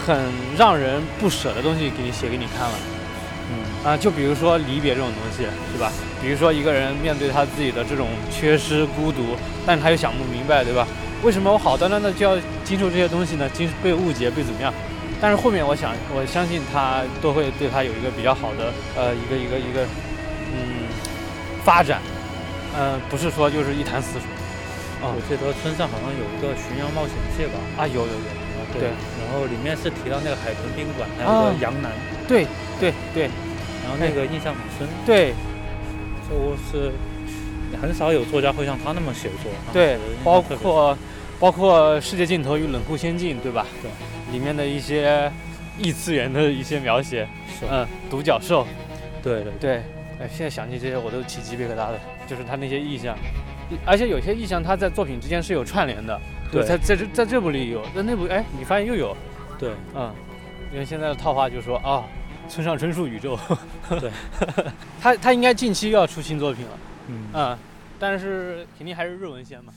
[0.07, 0.19] 很
[0.57, 2.75] 让人不舍的东西给你写给你看了。
[3.51, 3.55] 嗯
[3.85, 5.45] 啊，就比如说离别这种东西，
[5.75, 5.93] 是吧？
[6.23, 10.89] 比如说一个人面对他自己的这种缺失、孤独，但是他又想不明白，对吧？
[11.23, 13.49] 为什么我好端端的就要经受这些东西呢？
[13.53, 14.73] 经被误解，被怎么样？
[15.21, 19.83] 但是后面我想，我相信他都会对他有一个比较好的，呃，一个一个一个，
[20.55, 20.87] 嗯，
[21.65, 22.01] 发展。
[22.79, 24.29] 嗯、不是说就是一潭死水。
[25.01, 27.59] 哦我记得村上好像有一个《巡洋冒险记》吧？
[27.79, 28.31] 啊，有有有，
[28.75, 31.91] 对对然后里面是提到那个海豚宾馆，还有啊个杨楠，
[32.29, 32.47] 对
[32.79, 33.31] 对对
[33.83, 35.35] 然后那个印象很深，对
[36.29, 36.93] 就是
[37.81, 40.97] 很少有作家会像他那么写作对包括
[41.39, 43.67] 包括世界尽头与冷酷仙境对吧？
[43.83, 43.91] 对。
[44.33, 45.31] 里面的一些
[45.79, 47.27] 异次元的一些描写
[47.71, 48.67] 嗯独角兽。
[49.23, 49.77] 对对对。
[50.21, 51.95] 哎现在想起这些我都起鸡皮疙瘩了
[52.27, 53.17] 就是他那些意象。
[53.87, 56.21] 而且有些意象他在作品之间是有串联的
[56.51, 56.65] 对。
[56.65, 59.17] 在在这在这部里有在那部哎你发现又有。
[59.59, 59.71] 对。
[59.95, 60.13] 嗯
[60.73, 62.05] 因为现在的套话就是说啊
[62.49, 63.39] 村上春树宇宙。
[64.01, 64.11] 对。
[65.01, 66.71] 他他应该近期又要出新作品了。
[67.09, 67.59] 嗯。
[67.99, 69.73] 但是肯定还是瑞文先嘛。